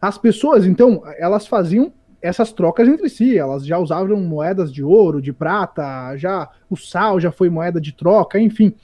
[0.00, 5.22] As pessoas, então, elas faziam essas trocas entre si, elas já usavam moedas de ouro,
[5.22, 8.74] de prata, já o sal já foi moeda de troca, enfim.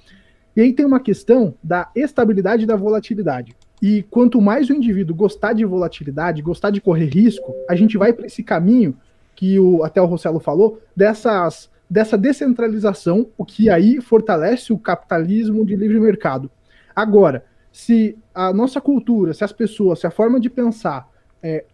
[0.55, 3.57] E aí tem uma questão da estabilidade e da volatilidade.
[3.81, 8.13] E quanto mais o indivíduo gostar de volatilidade, gostar de correr risco, a gente vai
[8.13, 8.97] para esse caminho
[9.35, 15.67] que o, até o Rossello falou, dessas, dessa descentralização, o que aí fortalece o capitalismo
[15.67, 16.51] de livre mercado.
[16.95, 21.09] Agora, se a nossa cultura, se as pessoas, se a forma de pensar
[21.43, 21.65] é,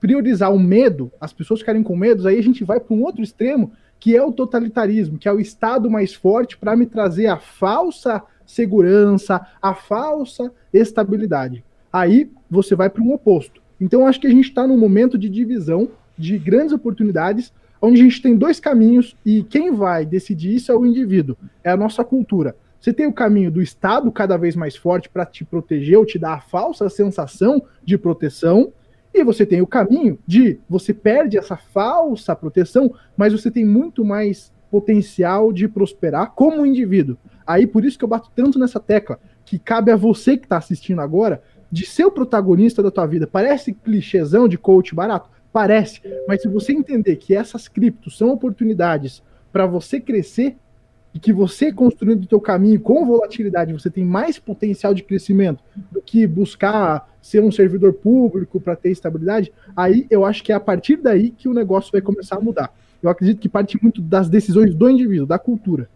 [0.00, 3.22] priorizar o medo, as pessoas ficarem com medo, aí a gente vai para um outro
[3.22, 7.38] extremo, que é o totalitarismo, que é o Estado mais forte para me trazer a
[7.38, 11.64] falsa segurança, a falsa estabilidade.
[11.90, 13.62] Aí você vai para um oposto.
[13.80, 15.88] Então acho que a gente está num momento de divisão
[16.18, 20.74] de grandes oportunidades, onde a gente tem dois caminhos e quem vai decidir isso é
[20.74, 22.56] o indivíduo, é a nossa cultura.
[22.84, 26.18] Você tem o caminho do Estado cada vez mais forte para te proteger ou te
[26.18, 28.74] dar a falsa sensação de proteção,
[29.14, 34.04] e você tem o caminho de você perde essa falsa proteção, mas você tem muito
[34.04, 37.16] mais potencial de prosperar como indivíduo.
[37.46, 40.58] Aí por isso que eu bato tanto nessa tecla, que cabe a você que está
[40.58, 43.26] assistindo agora de ser o protagonista da tua vida.
[43.26, 45.30] Parece clichêzão de coach barato?
[45.50, 46.02] Parece.
[46.28, 50.58] Mas se você entender que essas criptos são oportunidades para você crescer
[51.14, 55.62] e que você construindo o teu caminho com volatilidade, você tem mais potencial de crescimento
[55.92, 60.54] do que buscar ser um servidor público para ter estabilidade, aí eu acho que é
[60.54, 62.74] a partir daí que o negócio vai começar a mudar.
[63.00, 65.88] Eu acredito que parte muito das decisões do indivíduo, da cultura.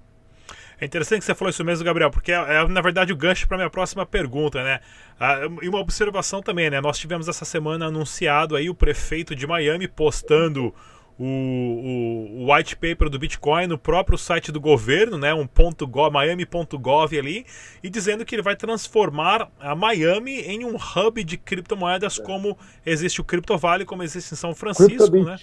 [0.81, 3.49] É interessante que você falou isso mesmo, Gabriel, porque é, é na verdade o gancho
[3.49, 4.79] para minha próxima pergunta, né?
[5.19, 6.81] Ah, e uma observação também, né?
[6.81, 10.73] Nós tivemos essa semana anunciado aí o prefeito de Miami postando
[11.19, 16.13] o, o, white paper do Bitcoin no próprio site do governo, né, um ponto .gov,
[16.13, 17.45] miami.gov ali,
[17.83, 22.57] e dizendo que ele vai transformar a Miami em um hub de criptomoedas como
[22.87, 25.39] existe o Crypto Valley, como existe em São Francisco, né?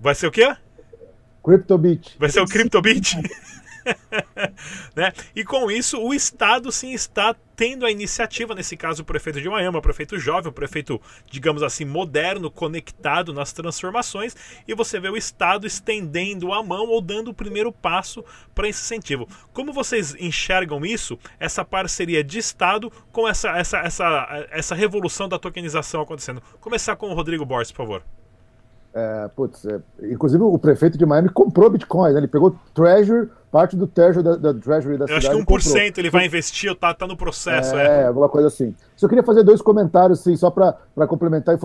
[0.00, 0.56] Vai ser o quê?
[1.44, 2.16] CryptoBit.
[2.18, 3.16] Vai ser o CryptoBit?
[4.94, 5.12] né?
[5.34, 9.48] E com isso, o Estado sim está tendo a iniciativa, nesse caso o prefeito de
[9.48, 14.36] Miami, o prefeito jovem, o prefeito, digamos assim, moderno, conectado nas transformações,
[14.68, 18.22] e você vê o Estado estendendo a mão ou dando o primeiro passo
[18.54, 19.26] para esse incentivo.
[19.54, 25.38] Como vocês enxergam isso, essa parceria de Estado com essa, essa, essa, essa revolução da
[25.38, 26.42] tokenização acontecendo?
[26.60, 28.02] Começar com o Rodrigo Borges, por favor.
[28.98, 32.20] É, putz, é, inclusive o prefeito de Miami comprou bitcoins, né?
[32.20, 35.28] ele pegou Treasure, parte do Treasure da, da Treasury da Eu cidade.
[35.28, 37.74] acho que 1% ele vai investir, tá, tá no processo.
[37.76, 38.74] É, é, alguma coisa assim.
[38.96, 40.76] Só queria fazer dois comentários, assim, só para
[41.06, 41.56] complementar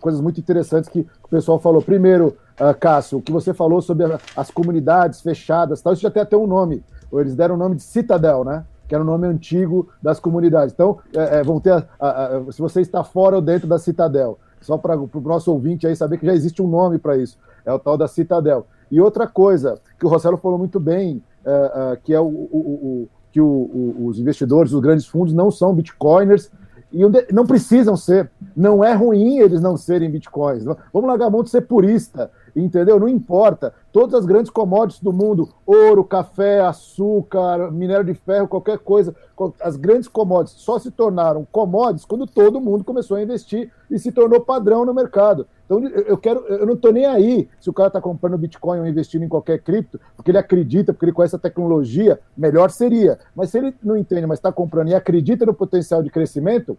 [0.00, 1.82] coisas muito interessantes que o pessoal falou.
[1.82, 6.10] Primeiro, uh, Cássio, o que você falou sobre a, as comunidades fechadas, tal, isso já
[6.10, 6.82] tem até um nome.
[7.12, 8.64] Eles deram o nome de Citadel, né?
[8.88, 10.72] que era o nome antigo das comunidades.
[10.72, 13.78] Então, é, é, vão ter, a, a, a, se você está fora ou dentro da
[13.78, 17.38] Citadel só para o nosso ouvinte aí saber que já existe um nome para isso,
[17.64, 18.66] é o tal da Citadel.
[18.90, 23.06] E outra coisa que o Rossello falou muito bem, é, é, que é o, o,
[23.06, 26.50] o que os investidores, os grandes fundos não são bitcoiners
[26.92, 27.00] e
[27.32, 28.30] não precisam ser.
[28.56, 30.64] Não é ruim eles não serem bitcoins.
[30.64, 32.30] Vamos largar a mão de ser purista
[32.64, 32.98] entendeu?
[32.98, 33.72] Não importa.
[33.92, 39.14] Todas as grandes commodities do mundo, ouro, café, açúcar, minério de ferro, qualquer coisa,
[39.60, 44.12] as grandes commodities só se tornaram commodities quando todo mundo começou a investir e se
[44.12, 45.46] tornou padrão no mercado.
[45.64, 48.86] Então eu quero, eu não estou nem aí se o cara está comprando Bitcoin ou
[48.86, 53.18] investindo em qualquer cripto, porque ele acredita, porque ele conhece a tecnologia, melhor seria.
[53.34, 56.76] Mas se ele não entende, mas está comprando e acredita no potencial de crescimento,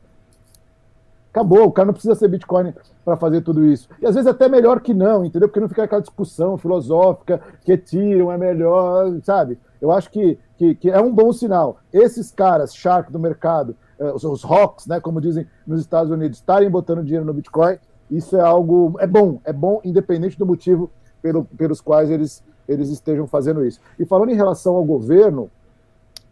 [1.32, 2.74] Acabou, o cara não precisa ser Bitcoin
[3.06, 3.88] para fazer tudo isso.
[4.02, 5.48] E às vezes até melhor que não, entendeu?
[5.48, 9.60] Porque não fica aquela discussão filosófica que tiram, é melhor, sabe?
[9.80, 11.78] Eu acho que, que, que é um bom sinal.
[11.94, 16.40] Esses caras, shark do mercado, eh, os, os rocks, né, como dizem nos Estados Unidos,
[16.40, 17.78] estarem botando dinheiro no Bitcoin,
[18.10, 18.96] isso é algo.
[19.00, 20.90] É bom, é bom, independente do motivo
[21.22, 23.80] pelo, pelos quais eles, eles estejam fazendo isso.
[24.00, 25.50] E falando em relação ao governo,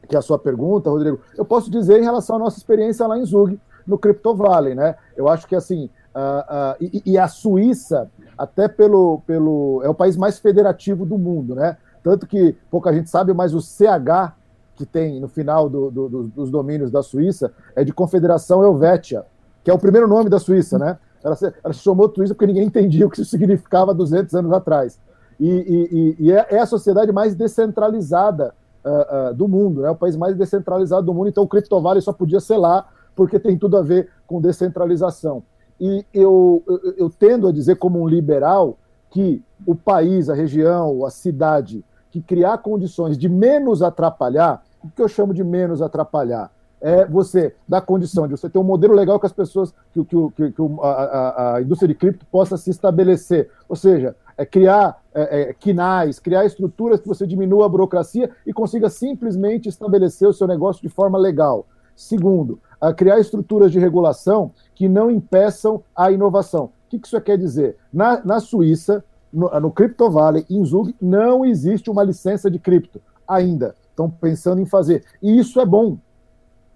[0.08, 3.18] que é a sua pergunta, Rodrigo, eu posso dizer em relação à nossa experiência lá
[3.18, 4.96] em Zug, no Crypto Valley, né?
[5.16, 9.82] Eu acho que assim, uh, uh, e, e, a Suíça, até pelo, pelo.
[9.84, 11.78] é o país mais federativo do mundo, né?
[12.04, 14.34] Tanto que pouca gente sabe, mas o CH
[14.76, 19.26] que tem no final do, do, do, dos domínios da Suíça é de Confederação Helvétia,
[19.64, 20.98] que é o primeiro nome da Suíça, né?
[21.24, 24.54] Ela se, ela se chamou Suíça porque ninguém entendia o que isso significava 200 anos
[24.54, 25.00] atrás.
[25.40, 28.54] E, e, e é, é, a sociedade mais descentralizada
[28.86, 29.90] uh, uh, do mundo, né?
[29.90, 33.40] o país mais descentralizado do mundo, então o Crypto Valley só podia ser lá porque
[33.40, 35.42] tem tudo a ver com descentralização.
[35.82, 38.78] E eu, eu, eu tendo a dizer, como um liberal,
[39.10, 45.02] que o país, a região, a cidade, que criar condições de menos atrapalhar, o que
[45.02, 46.52] eu chamo de menos atrapalhar?
[46.80, 50.16] É você dar condição de você ter um modelo legal que as pessoas, que, que,
[50.36, 53.50] que, que a, a, a, indústria de cripto possa se estabelecer.
[53.68, 58.54] Ou seja, é criar é, é, quinais, criar estruturas que você diminua a burocracia e
[58.54, 61.66] consiga simplesmente estabelecer o seu negócio de forma legal.
[61.98, 66.66] Segundo, a criar estruturas de regulação que não impeçam a inovação.
[66.66, 67.76] O que isso quer dizer?
[67.92, 73.02] Na, na Suíça, no, no Crypto Valley, em Zug, não existe uma licença de cripto
[73.28, 73.76] ainda.
[73.90, 75.04] Estão pensando em fazer.
[75.24, 75.98] E isso é bom.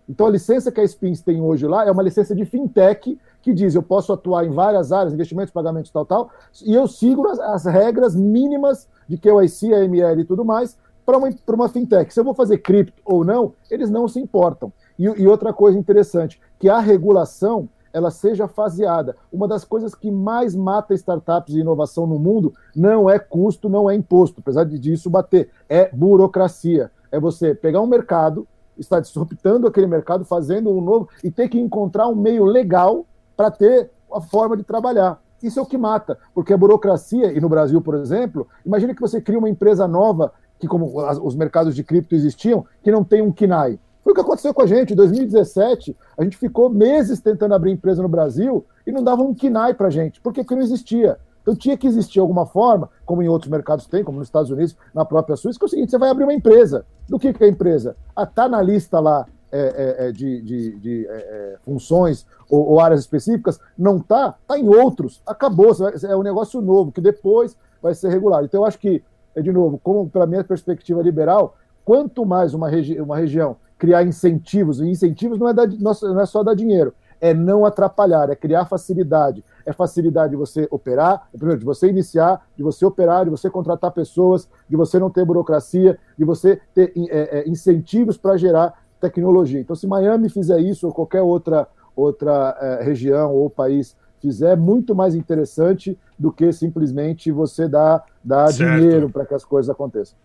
[0.09, 3.53] Então, a licença que a Spins tem hoje lá é uma licença de fintech que
[3.53, 6.29] diz eu posso atuar em várias áreas, investimentos, pagamentos, tal, tal,
[6.65, 11.29] e eu sigo as, as regras mínimas de KYC, AML e tudo mais para uma,
[11.47, 12.13] uma fintech.
[12.13, 14.71] Se eu vou fazer cripto ou não, eles não se importam.
[15.01, 19.15] E, e outra coisa interessante, que a regulação ela seja faseada.
[19.33, 23.89] Uma das coisas que mais mata startups e inovação no mundo não é custo, não
[23.89, 26.91] é imposto, apesar disso bater, é burocracia.
[27.11, 28.47] É você pegar um mercado,
[28.77, 33.03] estar disruptando aquele mercado, fazendo um novo e ter que encontrar um meio legal
[33.35, 35.19] para ter a forma de trabalhar.
[35.41, 39.01] Isso é o que mata, porque a burocracia, e no Brasil, por exemplo, imagine que
[39.01, 40.93] você cria uma empresa nova, que como
[41.23, 43.79] os mercados de cripto existiam, que não tem um KINAI.
[44.11, 44.91] Foi o que aconteceu com a gente.
[44.91, 49.33] Em 2017, a gente ficou meses tentando abrir empresa no Brasil e não dava um
[49.33, 50.19] KINAI para gente.
[50.19, 50.33] Por?
[50.33, 51.17] Porque não existia.
[51.41, 54.75] Então tinha que existir alguma forma, como em outros mercados tem, como nos Estados Unidos,
[54.93, 56.85] na própria Suíça, que é o seguinte: você vai abrir uma empresa.
[57.07, 57.95] Do que, que é a empresa?
[58.13, 62.71] Ah, tá na lista lá é, é, é de, de, de é, é, funções ou,
[62.71, 65.21] ou, áreas específicas, não tá, tá em outros.
[65.25, 65.71] Acabou,
[66.03, 68.45] é um negócio novo, que depois vai ser regulado.
[68.45, 69.01] Então eu acho que,
[69.41, 71.55] de novo, como pela minha perspectiva liberal,
[71.85, 76.25] quanto mais uma, regi uma região criar incentivos, e incentivos não é, dar, não é
[76.27, 79.43] só dar dinheiro, é não atrapalhar, é criar facilidade.
[79.65, 83.89] É facilidade de você operar, primeiro, de você iniciar, de você operar, de você contratar
[83.89, 89.59] pessoas, de você não ter burocracia, de você ter é, é, incentivos para gerar tecnologia.
[89.59, 94.55] Então, se Miami fizer isso, ou qualquer outra, outra é, região ou país fizer, é
[94.55, 100.15] muito mais interessante do que simplesmente você dar, dar dinheiro para que as coisas aconteçam.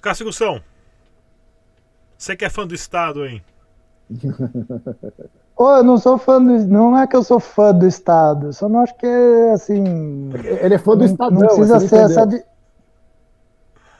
[0.00, 0.60] Cássio Gussão,
[2.16, 3.42] você que é fã do Estado, hein?
[5.56, 6.66] Oh, eu não sou fã do.
[6.66, 10.30] Não é que eu sou fã do Estado, só não acho que é assim.
[10.60, 12.26] Ele é fã do Estado, não precisa ser essa.
[12.26, 12.44] De...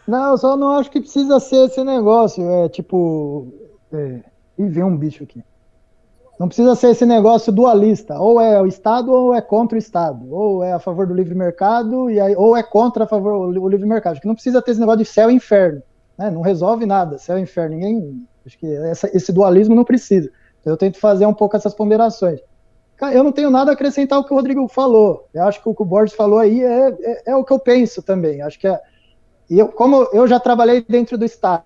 [0.07, 2.49] Não, só não acho que precisa ser esse negócio.
[2.49, 3.47] É tipo.
[3.93, 4.21] É...
[4.59, 5.45] Ih, vem um bicho aqui.
[6.41, 8.19] Não precisa ser esse negócio dualista.
[8.19, 10.27] Ou é o Estado ou é contra o Estado.
[10.35, 13.69] Ou é a favor do livre mercado e aí, ou é contra a favor o
[13.69, 14.15] livre mercado.
[14.15, 15.81] Acho que não precisa ter esse negócio de céu e inferno.
[16.19, 16.31] Né?
[16.31, 17.77] Não resolve nada, céu e inferno.
[17.77, 18.27] Ninguém.
[18.47, 20.31] Acho que essa, esse dualismo não precisa.
[20.65, 22.41] Eu tento fazer um pouco essas ponderações.
[23.13, 25.29] Eu não tenho nada a acrescentar ao que o Rodrigo falou.
[25.35, 27.59] Eu acho que o que o Borges falou aí é, é, é o que eu
[27.59, 28.41] penso também.
[28.41, 28.81] Acho que é,
[29.51, 31.65] e eu, como eu já trabalhei dentro do Estado,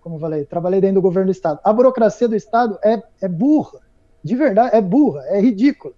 [0.00, 1.60] como eu falei, trabalhei dentro do governo do Estado.
[1.64, 3.80] A burocracia do Estado é, é burra,
[4.22, 5.94] de verdade, é burra, é ridícula.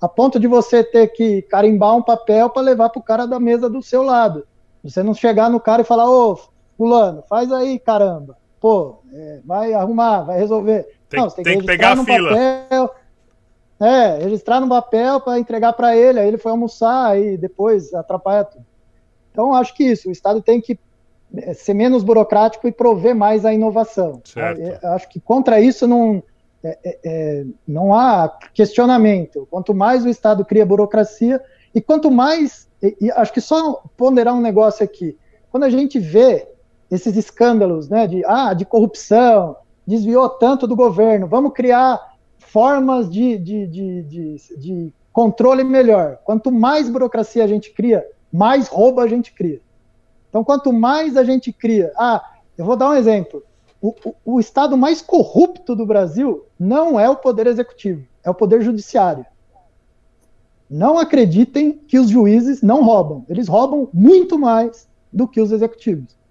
[0.00, 3.38] A ponto de você ter que carimbar um papel para levar para o cara da
[3.38, 4.46] mesa do seu lado.
[4.82, 6.38] Você não chegar no cara e falar, ô,
[6.76, 8.36] fulano, faz aí, caramba.
[8.60, 10.86] Pô, é, vai arrumar, vai resolver.
[11.08, 12.30] Tem, não, tem, tem que, pegar a fila.
[12.30, 12.90] Papel,
[13.80, 18.44] é, registrar no papel para entregar para ele, aí ele foi almoçar e depois atrapalha
[18.44, 18.64] tudo.
[19.32, 20.78] Então, acho que isso, o Estado tem que
[21.36, 24.20] é, ser menos burocrático e prover mais a inovação.
[24.24, 24.86] Certo.
[24.86, 26.22] acho que contra isso não,
[26.62, 29.48] é, é, é, não há questionamento.
[29.50, 31.42] Quanto mais o Estado cria burocracia,
[31.74, 32.68] e quanto mais.
[32.82, 35.18] E, e acho que só ponderar um negócio aqui.
[35.50, 36.51] Quando a gente vê
[36.92, 43.38] esses escândalos né, de, ah, de corrupção, desviou tanto do governo, vamos criar formas de,
[43.38, 46.18] de, de, de, de controle melhor.
[46.22, 49.60] Quanto mais burocracia a gente cria, mais roubo a gente cria.
[50.28, 51.90] Então, quanto mais a gente cria.
[51.96, 52.22] Ah,
[52.58, 53.42] eu vou dar um exemplo.
[53.80, 58.34] O, o, o, estado mais corrupto do Brasil não é o poder executivo, é o
[58.34, 59.24] poder judiciário.
[60.68, 63.24] Não acreditem que os juízes não roubam.
[63.28, 66.21] Eles roubam muito mais do que os executivos.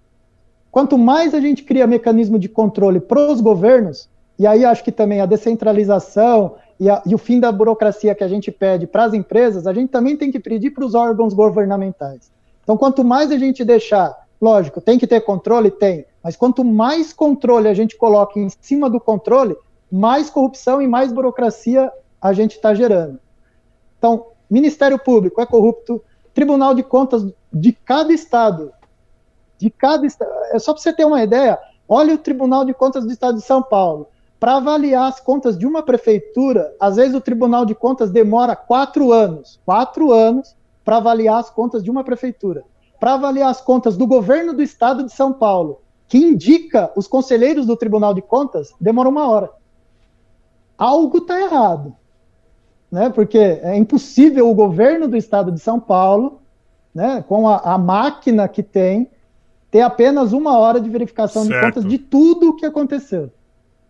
[0.72, 4.08] Quanto mais a gente cria mecanismo de controle para os governos,
[4.38, 8.24] e aí acho que também a descentralização e, a, e o fim da burocracia que
[8.24, 11.34] a gente pede para as empresas, a gente também tem que pedir para os órgãos
[11.34, 12.32] governamentais.
[12.62, 15.70] Então, quanto mais a gente deixar, lógico, tem que ter controle?
[15.70, 19.54] Tem, mas quanto mais controle a gente coloca em cima do controle,
[19.90, 23.18] mais corrupção e mais burocracia a gente está gerando.
[23.98, 26.02] Então, Ministério Público é corrupto,
[26.32, 28.72] Tribunal de Contas de cada estado
[29.62, 30.04] de cada
[30.50, 31.58] é só para você ter uma ideia.
[31.88, 34.08] Olha o Tribunal de Contas do Estado de São Paulo.
[34.40, 39.12] Para avaliar as contas de uma prefeitura, às vezes o Tribunal de Contas demora quatro
[39.12, 42.64] anos, quatro anos para avaliar as contas de uma prefeitura.
[42.98, 47.66] Para avaliar as contas do governo do Estado de São Paulo, que indica os conselheiros
[47.66, 49.50] do Tribunal de Contas, demora uma hora.
[50.76, 51.94] Algo está errado,
[52.90, 53.10] né?
[53.10, 56.40] Porque é impossível o governo do Estado de São Paulo,
[56.94, 59.10] né, com a, a máquina que tem,
[59.72, 61.58] ter apenas uma hora de verificação certo.
[61.58, 63.30] de contas de tudo o que aconteceu.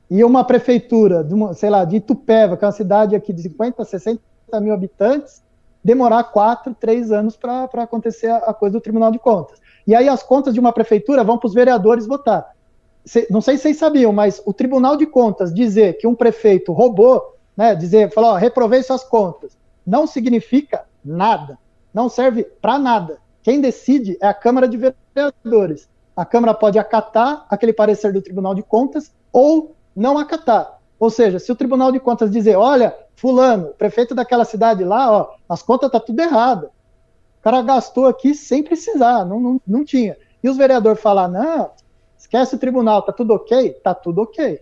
[0.09, 3.43] E uma prefeitura, de uma, sei lá, de Itupeva, que é uma cidade aqui de
[3.43, 4.21] 50, 60
[4.61, 5.43] mil habitantes,
[5.83, 9.61] demorar quatro, três anos para acontecer a, a, coisa do Tribunal de Contas.
[9.85, 12.53] E aí as contas de uma prefeitura vão para os vereadores votar.
[13.29, 17.35] não sei se vocês sabiam, mas o Tribunal de Contas dizer que um prefeito roubou,
[17.57, 21.59] né, dizer, falou, ó, reprovei suas contas, não significa nada,
[21.93, 23.19] não serve para nada.
[23.43, 25.89] Quem decide é a Câmara de Vereadores.
[26.15, 30.79] A Câmara pode acatar aquele parecer do Tribunal de Contas ou não acatar.
[30.99, 35.35] Ou seja, se o Tribunal de Contas dizer, olha, fulano, prefeito daquela cidade lá, ó,
[35.49, 36.71] as contas tá tudo errado.
[37.41, 40.17] O cara gastou aqui sem precisar, não, não, não tinha.
[40.43, 41.71] E os vereadores falar, não,
[42.17, 43.71] esquece o tribunal, tá tudo ok?
[43.83, 44.61] Tá tudo ok.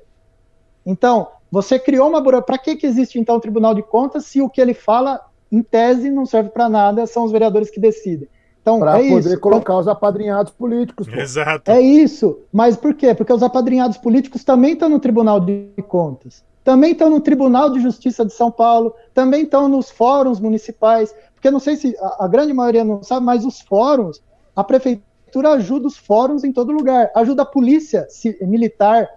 [0.86, 2.46] Então, você criou uma burocracia.
[2.46, 5.20] Para que, que existe então o Tribunal de Contas se o que ele fala,
[5.52, 8.28] em tese, não serve para nada, são os vereadores que decidem?
[8.62, 9.40] Então, para é poder isso.
[9.40, 11.08] colocar os apadrinhados políticos.
[11.08, 11.16] Pô.
[11.18, 11.70] Exato.
[11.70, 12.38] É isso.
[12.52, 13.14] Mas por quê?
[13.14, 17.80] Porque os apadrinhados políticos também estão no Tribunal de Contas, também estão no Tribunal de
[17.80, 21.14] Justiça de São Paulo, também estão nos fóruns municipais.
[21.34, 24.22] Porque não sei se a, a grande maioria não sabe, mas os fóruns,
[24.54, 28.06] a prefeitura ajuda os fóruns em todo lugar, ajuda a polícia
[28.42, 29.08] militar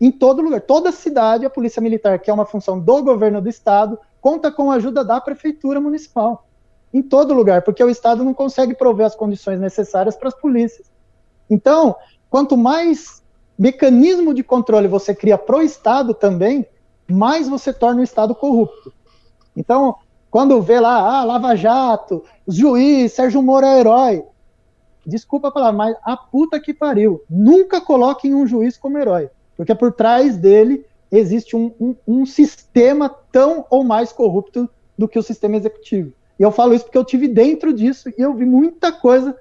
[0.00, 0.60] em todo lugar.
[0.60, 4.70] Toda cidade, a polícia militar, que é uma função do governo do estado, conta com
[4.70, 6.44] a ajuda da prefeitura municipal
[6.92, 10.90] em todo lugar, porque o Estado não consegue prover as condições necessárias para as polícias.
[11.48, 11.96] Então,
[12.28, 13.22] quanto mais
[13.58, 16.66] mecanismo de controle você cria para o Estado também,
[17.08, 18.92] mais você torna o Estado corrupto.
[19.56, 19.96] Então,
[20.30, 24.24] quando vê lá, ah, Lava Jato, juiz, Sérgio Moro é herói.
[25.04, 27.22] Desculpa a palavra, mas a puta que pariu.
[27.28, 33.08] Nunca coloquem um juiz como herói, porque por trás dele existe um, um, um sistema
[33.30, 36.12] tão ou mais corrupto do que o sistema executivo.
[36.42, 39.32] E eu falo isso porque eu tive dentro disso e eu vi muita coisa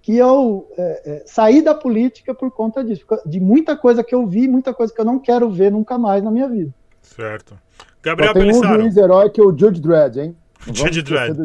[0.00, 4.24] que eu é, é, saí da política por conta disso, de muita coisa que eu
[4.28, 6.72] vi, muita coisa que eu não quero ver nunca mais na minha vida.
[7.02, 7.58] Certo.
[8.00, 10.36] Gabriel Só tem um juiz herói que é o Judge Dredd, hein?
[10.72, 11.36] Judge Dredd.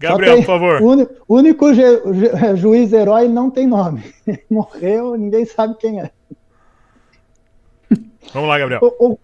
[0.00, 0.82] Gabriel, por favor.
[1.28, 1.82] O único ju
[2.12, 4.12] ju juiz herói não tem nome.
[4.50, 6.10] Morreu, ninguém sabe quem é.
[8.34, 8.80] Vamos lá, Gabriel.
[8.82, 9.18] O, o,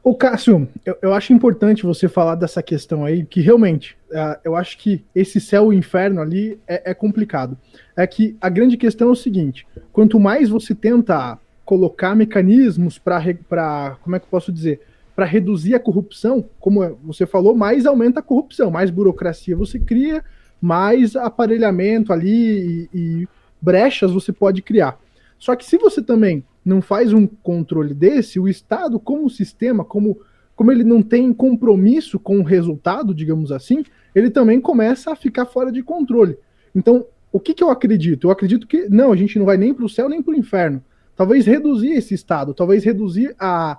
[0.00, 3.97] Ô, Cássio, eu, eu, acho importante você falar dessa questão aí, que realmente,
[4.44, 7.56] eu acho que esse céu e inferno ali é, é, complicado.
[7.96, 13.96] É que a grande questão é o seguinte: quanto mais você tenta colocar mecanismos para,
[14.02, 14.80] como é que eu posso dizer,
[15.14, 20.24] para reduzir a corrupção, como você falou, mais aumenta a corrupção, mais burocracia você cria,
[20.60, 23.28] mais aparelhamento ali e, e
[23.60, 24.98] brechas você pode criar.
[25.38, 30.20] Só que se você também não faz um controle desse, o Estado, como sistema, como,
[30.58, 35.46] como ele não tem compromisso com o resultado, digamos assim, ele também começa a ficar
[35.46, 36.36] fora de controle.
[36.74, 38.26] Então, o que, que eu acredito?
[38.26, 40.36] Eu acredito que não, a gente não vai nem para o céu nem para o
[40.36, 40.82] inferno.
[41.14, 43.78] Talvez reduzir esse Estado, talvez reduzir a,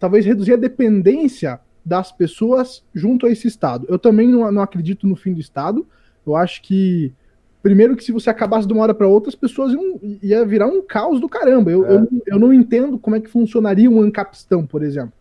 [0.00, 3.86] talvez reduzir a dependência das pessoas junto a esse Estado.
[3.88, 5.86] Eu também não, não acredito no fim do Estado.
[6.26, 7.14] Eu acho que
[7.62, 10.66] Primeiro que se você acabasse de uma hora para outra, as pessoas iam, ia virar
[10.66, 11.70] um caos do caramba.
[11.70, 11.96] Eu, é.
[11.96, 15.12] eu, eu, não entendo como é que funcionaria um ancapistão, por exemplo.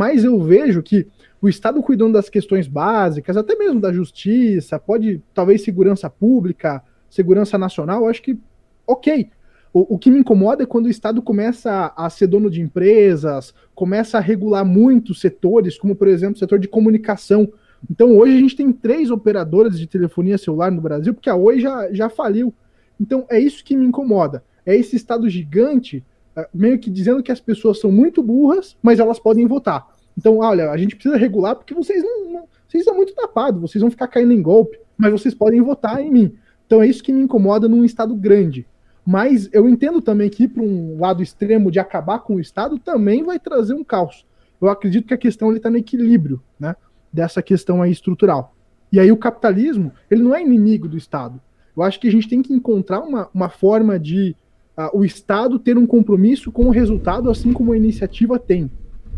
[0.00, 1.06] Mas eu vejo que
[1.42, 7.58] o Estado cuidando das questões básicas, até mesmo da justiça, pode, talvez, segurança pública, segurança
[7.58, 8.38] nacional, acho que
[8.86, 9.28] ok.
[9.72, 12.62] O, o, que me incomoda é quando o Estado começa a, a ser dono de
[12.62, 17.52] empresas, começa a regular muitos setores, como, por exemplo, o setor de comunicação
[17.88, 21.60] então hoje a gente tem três operadoras de telefonia celular no Brasil, porque a Oi
[21.60, 22.52] já, já faliu.
[23.00, 24.44] Então é isso que me incomoda.
[24.66, 26.04] É esse estado gigante,
[26.52, 29.86] meio que dizendo que as pessoas são muito burras, mas elas podem votar.
[30.16, 33.82] Então, olha, a gente precisa regular porque vocês não, não vocês são muito tapados, vocês
[33.82, 36.34] vão ficar caindo em golpe, mas vocês podem votar em mim.
[36.66, 38.64] Então é isso que me incomoda num estado grande.
[39.04, 42.78] Mas eu entendo também que ir para um lado extremo de acabar com o Estado
[42.78, 44.24] também vai trazer um caos.
[44.60, 46.76] Eu acredito que a questão está no equilíbrio, né?
[47.12, 48.54] dessa questão aí estrutural.
[48.92, 51.40] E aí o capitalismo, ele não é inimigo do Estado.
[51.76, 54.36] Eu acho que a gente tem que encontrar uma, uma forma de
[54.76, 58.70] uh, o Estado ter um compromisso com o resultado, assim como a iniciativa tem.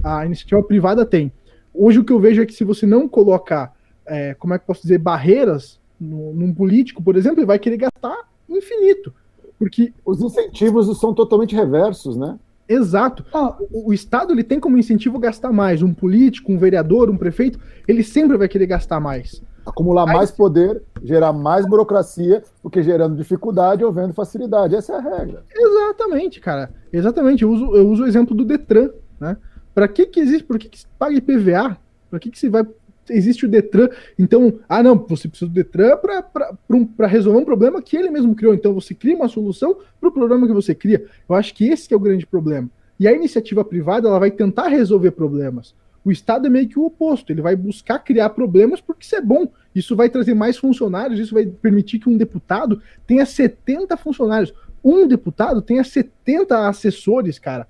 [0.02, 1.32] A iniciativa privada tem.
[1.74, 3.74] Hoje o que eu vejo é que se você não colocar,
[4.06, 7.76] é, como é que posso dizer, barreiras no, num político, por exemplo, ele vai querer
[7.78, 8.16] gastar
[8.48, 9.14] infinito.
[9.58, 12.38] Porque os incentivos são totalmente reversos, né?
[12.68, 13.24] Exato.
[13.32, 15.82] Ah, o, o, Estado ele tem como incentivo gastar mais.
[15.82, 19.42] Um político, um vereador, um prefeito, ele sempre vai querer gastar mais.
[19.64, 24.74] Acumular mais poder, gerar mais burocracia, porque gerando dificuldade ou vendo facilidade.
[24.74, 25.44] Essa é a regra.
[25.54, 26.70] Exatamente, cara.
[26.92, 27.42] Exatamente.
[27.42, 28.90] Eu uso, eu uso o exemplo do Detran,
[29.20, 29.36] né?
[29.74, 30.44] Para que que existe?
[30.44, 31.76] Por que, que se paga IPVA?
[32.10, 32.66] Para que que se vai
[33.10, 33.88] existe o Detran.
[34.18, 38.54] Então, ah, não, você precisa do Detran para resolver um problema que ele mesmo criou.
[38.54, 41.04] Então, você cria uma solução para o problema que você cria.
[41.28, 42.68] Eu acho que esse que é o grande problema.
[42.98, 45.74] E a iniciativa privada ela vai tentar resolver problemas.
[46.04, 49.20] O Estado é meio que o oposto, ele vai buscar criar problemas porque isso é
[49.20, 49.48] bom.
[49.74, 54.52] Isso vai trazer mais funcionários, isso vai permitir que um deputado tenha 70 funcionários.
[54.84, 57.68] um deputado tenha 70 assessores, cara.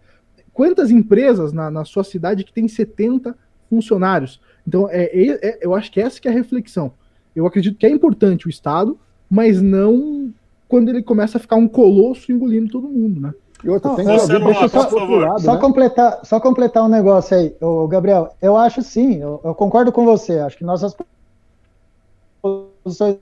[0.52, 3.36] Quantas empresas na, na sua cidade que tem 70
[3.68, 4.40] funcionários?
[4.66, 6.92] Então, é, é, é, eu acho que essa que é a reflexão.
[7.34, 10.32] Eu acredito que é importante o Estado, mas não
[10.68, 13.34] quando ele começa a ficar um colosso engolindo todo mundo, né?
[13.64, 15.60] E outra, tem Lopes, deixa só, lado, só né?
[15.60, 18.34] completar, só completar um negócio aí, ô, Gabriel.
[18.42, 20.40] Eu acho sim, eu, eu concordo com você.
[20.40, 20.96] Acho que nossas
[22.42, 23.18] posições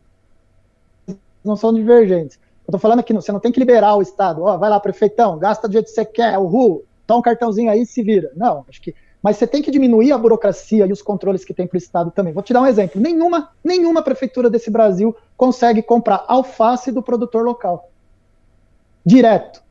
[1.45, 2.39] não são divergentes.
[2.67, 4.43] Eu tô falando que você não tem que liberar o Estado.
[4.43, 7.71] Ó, vai lá, prefeitão, gasta do jeito que você quer, o RU, toma um cartãozinho
[7.71, 8.31] aí e se vira.
[8.35, 8.95] Não, acho que.
[9.23, 12.11] Mas você tem que diminuir a burocracia e os controles que tem para o Estado
[12.11, 12.33] também.
[12.33, 12.99] Vou te dar um exemplo.
[12.99, 17.91] Nenhuma, nenhuma prefeitura desse Brasil consegue comprar alface do produtor local.
[19.05, 19.63] Direto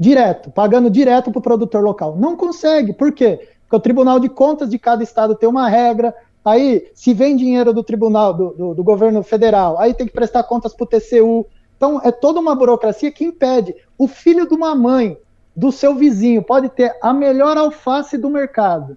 [0.00, 2.16] direto, pagando direto para o produtor local.
[2.16, 2.94] Não consegue.
[2.94, 3.46] Por quê?
[3.60, 6.14] Porque o Tribunal de Contas de cada estado tem uma regra.
[6.42, 10.44] Aí, se vem dinheiro do tribunal, do, do, do governo federal, aí tem que prestar
[10.44, 11.46] contas para o TCU.
[11.76, 13.74] Então, é toda uma burocracia que impede.
[13.98, 15.18] O filho de uma mãe,
[15.54, 18.96] do seu vizinho, pode ter a melhor alface do mercado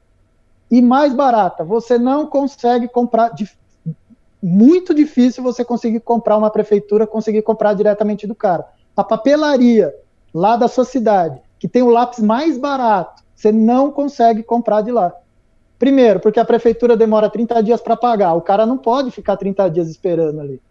[0.72, 1.66] e mais barata.
[1.66, 3.34] Você não consegue comprar.
[4.42, 8.66] Muito difícil você conseguir comprar uma prefeitura, conseguir comprar diretamente do cara.
[8.96, 9.94] A papelaria,
[10.34, 14.92] lá da sua cidade, que tem o lápis mais barato, você não consegue comprar de
[14.92, 15.14] lá.
[15.78, 19.70] Primeiro, porque a prefeitura demora 30 dias para pagar, o cara não pode ficar 30
[19.70, 20.62] dias esperando ali.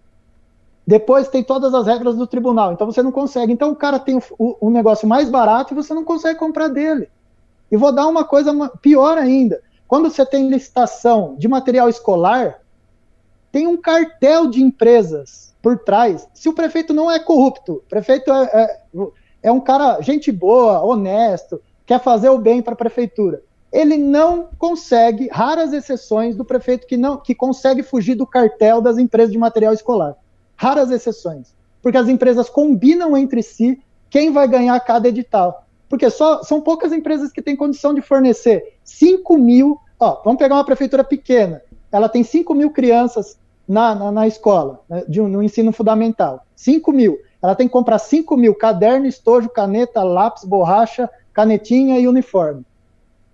[0.86, 3.52] Depois tem todas as regras do tribunal, então você não consegue.
[3.52, 7.08] Então o cara tem o, o, negócio mais barato e você não consegue comprar dele.
[7.70, 9.62] E vou dar uma coisa pior ainda.
[9.86, 12.60] Quando você tem licitação de material escolar,
[13.52, 16.26] tem um cartel de empresas por trás.
[16.34, 18.80] Se o prefeito não é corrupto, prefeito é, é
[19.42, 23.42] é um cara, gente boa, honesto, quer fazer o bem para a prefeitura.
[23.72, 28.98] Ele não consegue, raras exceções do prefeito que não que consegue fugir do cartel das
[28.98, 30.14] empresas de material escolar.
[30.56, 31.54] Raras exceções.
[31.82, 35.64] Porque as empresas combinam entre si quem vai ganhar cada edital.
[35.88, 39.78] Porque só são poucas empresas que têm condição de fornecer 5 mil.
[39.98, 41.62] Ó, vamos pegar uma prefeitura pequena.
[41.90, 46.46] Ela tem 5 mil crianças na, na, na escola, né, de, no ensino fundamental.
[46.54, 52.06] 5 mil ela tem que comprar 5 mil caderno, estojo, caneta, lápis, borracha, canetinha e
[52.06, 52.64] uniforme.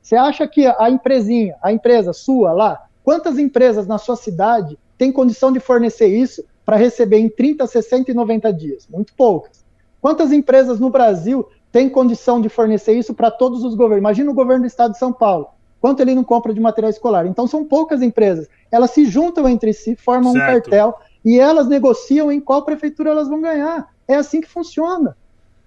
[0.01, 5.13] Você acha que a empresinha, a empresa sua lá, quantas empresas na sua cidade têm
[5.13, 8.89] condição de fornecer isso para receber em 30, 60 e 90 dias?
[8.89, 9.63] Muito poucas.
[10.01, 13.99] Quantas empresas no Brasil têm condição de fornecer isso para todos os governos?
[13.99, 15.49] Imagina o governo do estado de São Paulo.
[15.81, 17.27] Quanto ele não compra de material escolar?
[17.27, 18.49] Então são poucas empresas.
[18.71, 20.45] Elas se juntam entre si, formam certo.
[20.45, 23.89] um cartel e elas negociam em qual prefeitura elas vão ganhar.
[24.09, 25.17] É assim que funciona.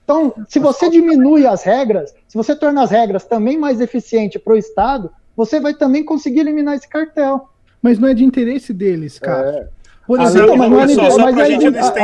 [0.03, 4.53] Então, se você diminui as regras, se você torna as regras também mais eficientes para
[4.53, 7.49] o Estado, você vai também conseguir eliminar esse cartel.
[7.81, 9.49] Mas não é de interesse deles, cara.
[9.49, 9.67] É.
[10.05, 11.17] Por exemplo, mas, não é, só,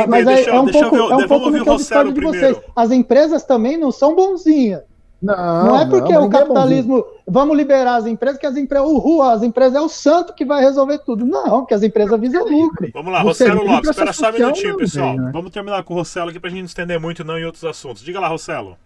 [0.08, 2.56] mas, aí é um pouco, é um pouco no que eu discordo de vocês.
[2.74, 4.82] As empresas também não são bonzinhas.
[5.20, 6.98] Não, não é porque não, o é capitalismo.
[6.98, 8.86] É vamos liberar as empresas, que as empresas.
[8.86, 11.26] O rua, as empresas é o santo que vai resolver tudo.
[11.26, 12.88] Não, que as empresas visam lucro.
[12.94, 15.16] Vamos lá, Rossello Lopes, espera só um minutinho, pessoal.
[15.16, 15.30] Bem, né?
[15.32, 18.02] Vamos terminar com o Rossello aqui pra gente não estender muito não em outros assuntos.
[18.02, 18.76] Diga lá, Rossello.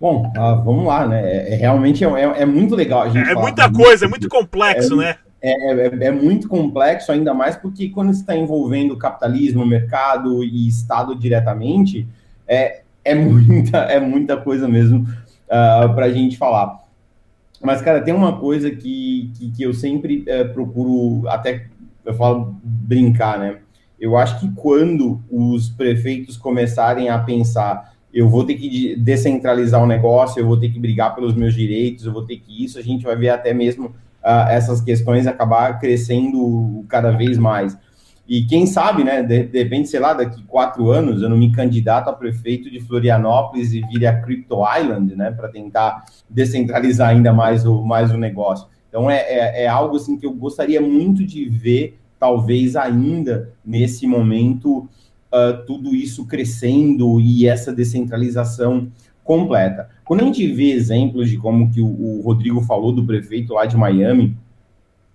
[0.00, 1.20] Bom, uh, vamos lá, né?
[1.22, 3.28] É, é realmente é, é, muito legal a gente.
[3.28, 5.16] É, muita coisa, é muito complexo, né?
[5.42, 12.06] É, é, muito complexo, ainda mais porque quando está envolvendo capitalismo, mercado e Estado diretamente,
[12.48, 15.06] é, é muita, é muita coisa mesmo uh,
[15.50, 16.78] ah, para a gente falar.
[17.62, 21.66] Mas, cara, tem uma coisa que, que, que eu sempre uh, procuro, até
[22.04, 23.58] eu falo brincar, né?
[24.00, 29.86] Eu acho que quando os prefeitos começarem a pensar, eu vou ter que descentralizar o
[29.86, 32.82] negócio, eu vou ter que brigar pelos meus direitos, eu vou ter que isso, a
[32.82, 37.76] gente vai ver até mesmo uh, essas questões acabar crescendo cada vez mais.
[38.30, 41.50] E quem sabe, né, de, de repente, sei lá, daqui quatro anos eu não me
[41.50, 47.32] candidato a prefeito de Florianópolis e vire a Crypto Island, né, para tentar descentralizar ainda
[47.32, 48.68] mais o, mais o negócio.
[48.88, 54.06] Então é, é, é, algo assim que eu gostaria muito de ver, talvez ainda nesse
[54.06, 54.88] momento,
[55.32, 58.92] uh, tudo isso crescendo e essa descentralização
[59.24, 59.88] completa.
[60.04, 63.66] Quando a gente vê exemplos de como que o, o Rodrigo falou do prefeito lá
[63.66, 64.36] de Miami,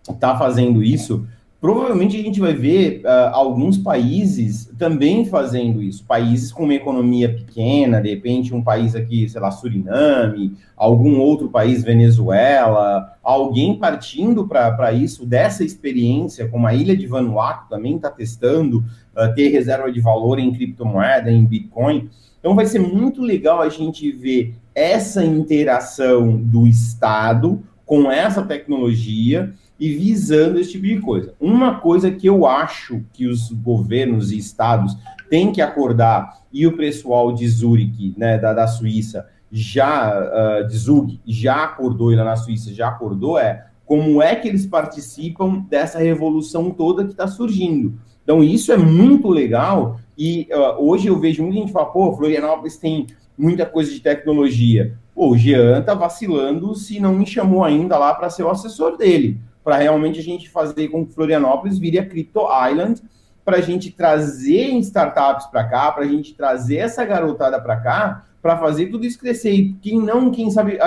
[0.10, 1.26] está fazendo isso,
[1.66, 6.06] provavelmente a gente vai ver uh, alguns países também fazendo isso.
[6.06, 11.50] Países com uma economia pequena, de repente um país aqui, sei lá, Suriname, algum outro
[11.50, 18.12] país, Venezuela, alguém partindo para isso, dessa experiência, como a ilha de Vanuatu também está
[18.12, 18.84] testando
[19.18, 22.12] uh, ter reserva de valor em criptomoeda, em Bitcoin.
[22.40, 29.52] Então vai ser muito legal a gente ver essa interação do Estado com essa tecnologia
[29.80, 31.34] e visando esse tipo de coisa.
[31.40, 34.96] Uma coisa que eu acho que os governos e estados
[35.30, 40.78] têm que acordar e o pessoal de Zurich, né, da, da Suíça, já, uh, de
[40.78, 45.66] Zug, já acordou, e lá na Suíça já acordou, é como é que eles participam
[45.70, 47.94] dessa revolução toda que está surgindo.
[48.24, 52.78] Então, isso é muito legal, e uh, hoje eu vejo muita gente falar, pô, Florianópolis
[52.78, 53.08] tem
[53.38, 54.98] muita coisa de tecnologia.
[55.14, 58.98] Pô, o Jean tá vacilando se não me chamou ainda lá para ser o assessor
[58.98, 63.02] dele, para realmente a gente fazer com que Florianópolis vire a Crypto Island,
[63.44, 68.26] para a gente trazer startups para cá, para a gente trazer essa garotada para cá,
[68.44, 69.54] para fazer tudo isso crescer.
[69.54, 70.78] E quem não, quem sabe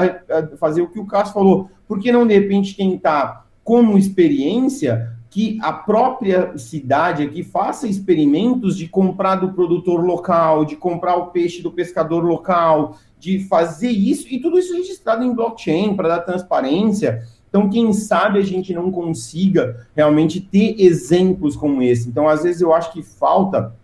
[0.58, 5.58] fazer o que o Cássio falou, por que não de repente tentar como experiência que
[5.60, 11.62] a própria cidade aqui faça experimentos de comprar do produtor local, de comprar o peixe
[11.62, 17.24] do pescador local, de fazer isso, e tudo isso registrado em blockchain para dar transparência.
[17.48, 22.08] Então, quem sabe a gente não consiga realmente ter exemplos como esse.
[22.08, 23.74] Então, às vezes, eu acho que falta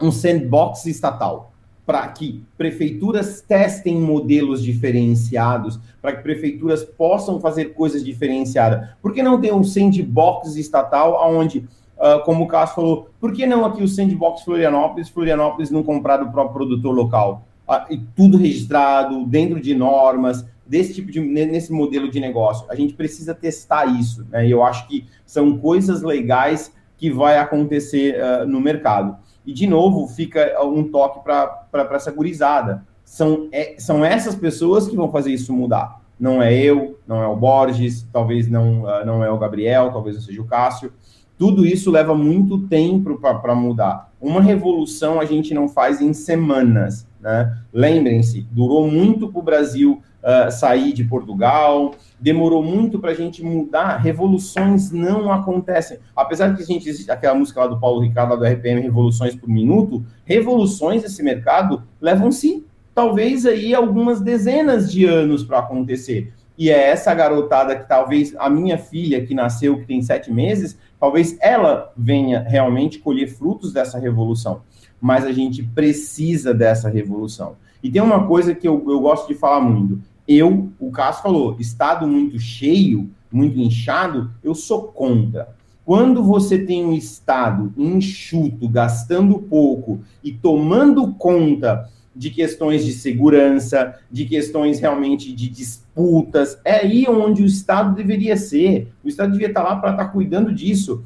[0.00, 1.52] um sandbox estatal
[1.86, 8.88] para que prefeituras testem modelos diferenciados, para que prefeituras possam fazer coisas diferenciadas.
[9.00, 11.60] Por que não ter um sandbox estatal onde,
[11.96, 16.16] uh, como o Cássio falou, por que não aqui o sandbox Florianópolis, Florianópolis não comprar
[16.16, 17.46] do próprio produtor local?
[17.68, 22.66] Uh, e tudo registrado, dentro de normas, desse tipo de nesse modelo de negócio.
[22.70, 24.46] A gente precisa testar isso, né?
[24.46, 29.16] E eu acho que são coisas legais que vai acontecer uh, no mercado.
[29.44, 32.84] E de novo fica um toque para essa gurizada.
[33.04, 36.00] São, é, são essas pessoas que vão fazer isso mudar.
[36.18, 40.16] Não é eu, não é o Borges, talvez não, uh, não é o Gabriel, talvez
[40.16, 40.92] não seja o Cássio.
[41.38, 44.10] Tudo isso leva muito tempo para mudar.
[44.18, 47.06] Uma revolução a gente não faz em semanas.
[47.20, 47.58] Né?
[47.72, 53.44] Lembrem-se, durou muito para o Brasil uh, sair de Portugal, demorou muito para a gente
[53.44, 55.98] mudar, revoluções não acontecem.
[56.14, 59.36] Apesar de que a gente aquela música lá do Paulo Ricardo, lá do RPM, Revoluções
[59.36, 66.32] por Minuto, revoluções desse mercado levam-se talvez aí algumas dezenas de anos para acontecer.
[66.58, 70.78] E é essa garotada que talvez a minha filha, que nasceu, que tem sete meses,
[70.98, 74.62] talvez ela venha realmente colher frutos dessa revolução.
[74.98, 77.56] Mas a gente precisa dessa revolução.
[77.82, 80.00] E tem uma coisa que eu, eu gosto de falar muito.
[80.26, 85.54] Eu, o Cássio falou, estado muito cheio, muito inchado, eu sou contra.
[85.84, 93.94] Quando você tem um estado enxuto, gastando pouco e tomando conta de questões de segurança,
[94.10, 98.90] de questões realmente de disputas, é aí onde o Estado deveria ser.
[99.04, 101.04] O Estado devia estar lá para estar cuidando disso.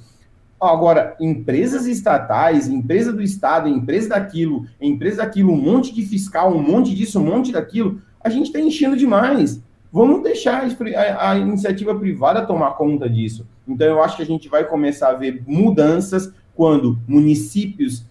[0.58, 6.62] Agora, empresas estatais, empresa do Estado, empresa daquilo, empresa daquilo, um monte de fiscal, um
[6.62, 9.62] monte disso, um monte daquilo a gente está enchendo demais.
[9.92, 13.46] Vamos deixar a, a, iniciativa privada tomar conta disso.
[13.66, 18.04] Então, eu acho que a gente vai começar a ver mudanças quando municípios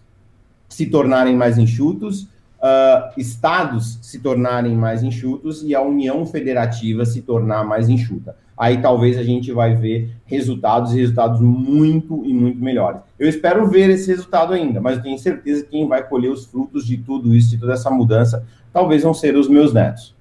[0.68, 7.22] se tornarem mais enxutos, uh, estados se tornarem mais enxutos e a União Federativa se
[7.22, 8.36] tornar mais enxuta.
[8.57, 12.99] Aí talvez a gente vai ver resultados resultados muito e muito melhores.
[13.18, 16.45] Eu espero ver esse resultado ainda, mas eu tenho certeza que quem vai colher os
[16.45, 20.15] frutos de tudo isso, de toda essa mudança, talvez vão ser os meus netos.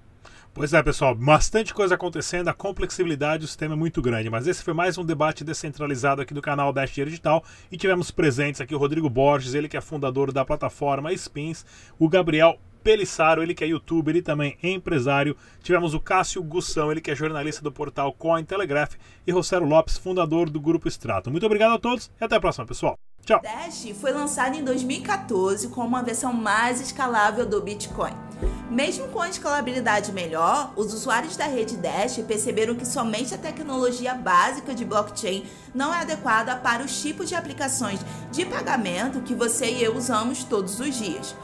[0.58, 4.64] Pois é, pessoal, bastante coisa acontecendo, a complexibilidade do sistema é muito grande, mas esse
[4.64, 8.74] foi mais um debate descentralizado aqui do canal Dash Dinheiro Digital e tivemos presentes aqui
[8.74, 11.64] o Rodrigo Borges, ele que é fundador da plataforma Spins,
[11.96, 15.36] o Gabriel Pelissaro, ele que é youtuber e também é empresário.
[15.62, 18.94] Tivemos o Cássio Gussão, ele que é jornalista do portal Cointelegraph
[19.26, 21.30] e Rosero Lopes, fundador do Grupo Extrato.
[21.30, 22.98] Muito obrigado a todos e até a próxima, pessoal.
[23.24, 23.40] Tchau.
[23.42, 28.27] Dash foi lançado em 2014 como uma versão mais escalável do Bitcoin.
[28.70, 34.14] Mesmo com a escalabilidade melhor, os usuários da rede Dash perceberam que somente a tecnologia
[34.14, 38.00] básica de blockchain não é adequada para os tipos de aplicações
[38.30, 41.34] de pagamento que você e eu usamos todos os dias.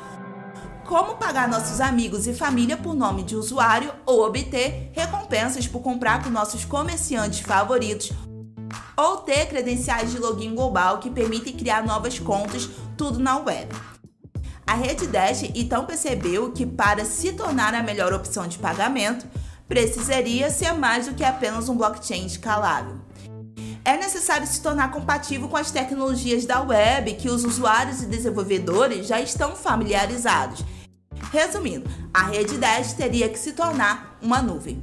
[0.86, 6.22] Como pagar nossos amigos e família por nome de usuário ou obter recompensas por comprar
[6.22, 8.12] com nossos comerciantes favoritos
[8.96, 13.93] ou ter credenciais de login global que permitem criar novas contas, tudo na web.
[14.66, 19.26] A rede Dash então percebeu que para se tornar a melhor opção de pagamento,
[19.68, 22.96] precisaria ser mais do que apenas um blockchain escalável.
[23.84, 29.06] É necessário se tornar compatível com as tecnologias da web que os usuários e desenvolvedores
[29.06, 30.64] já estão familiarizados.
[31.30, 34.82] Resumindo, a rede Dash teria que se tornar uma nuvem.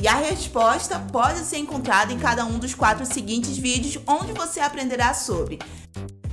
[0.00, 4.60] E a resposta pode ser encontrada em cada um dos quatro seguintes vídeos, onde você
[4.60, 5.58] aprenderá sobre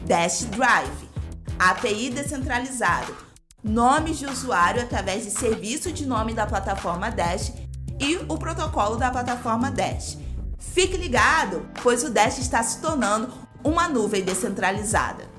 [0.05, 1.09] Dash Drive,
[1.57, 3.15] API descentralizado,
[3.63, 7.53] nomes de usuário através de serviço de nome da plataforma Dash
[7.99, 10.15] e o protocolo da plataforma Dash.
[10.59, 13.33] Fique ligado, pois o Dash está se tornando
[13.63, 15.34] uma nuvem descentralizada.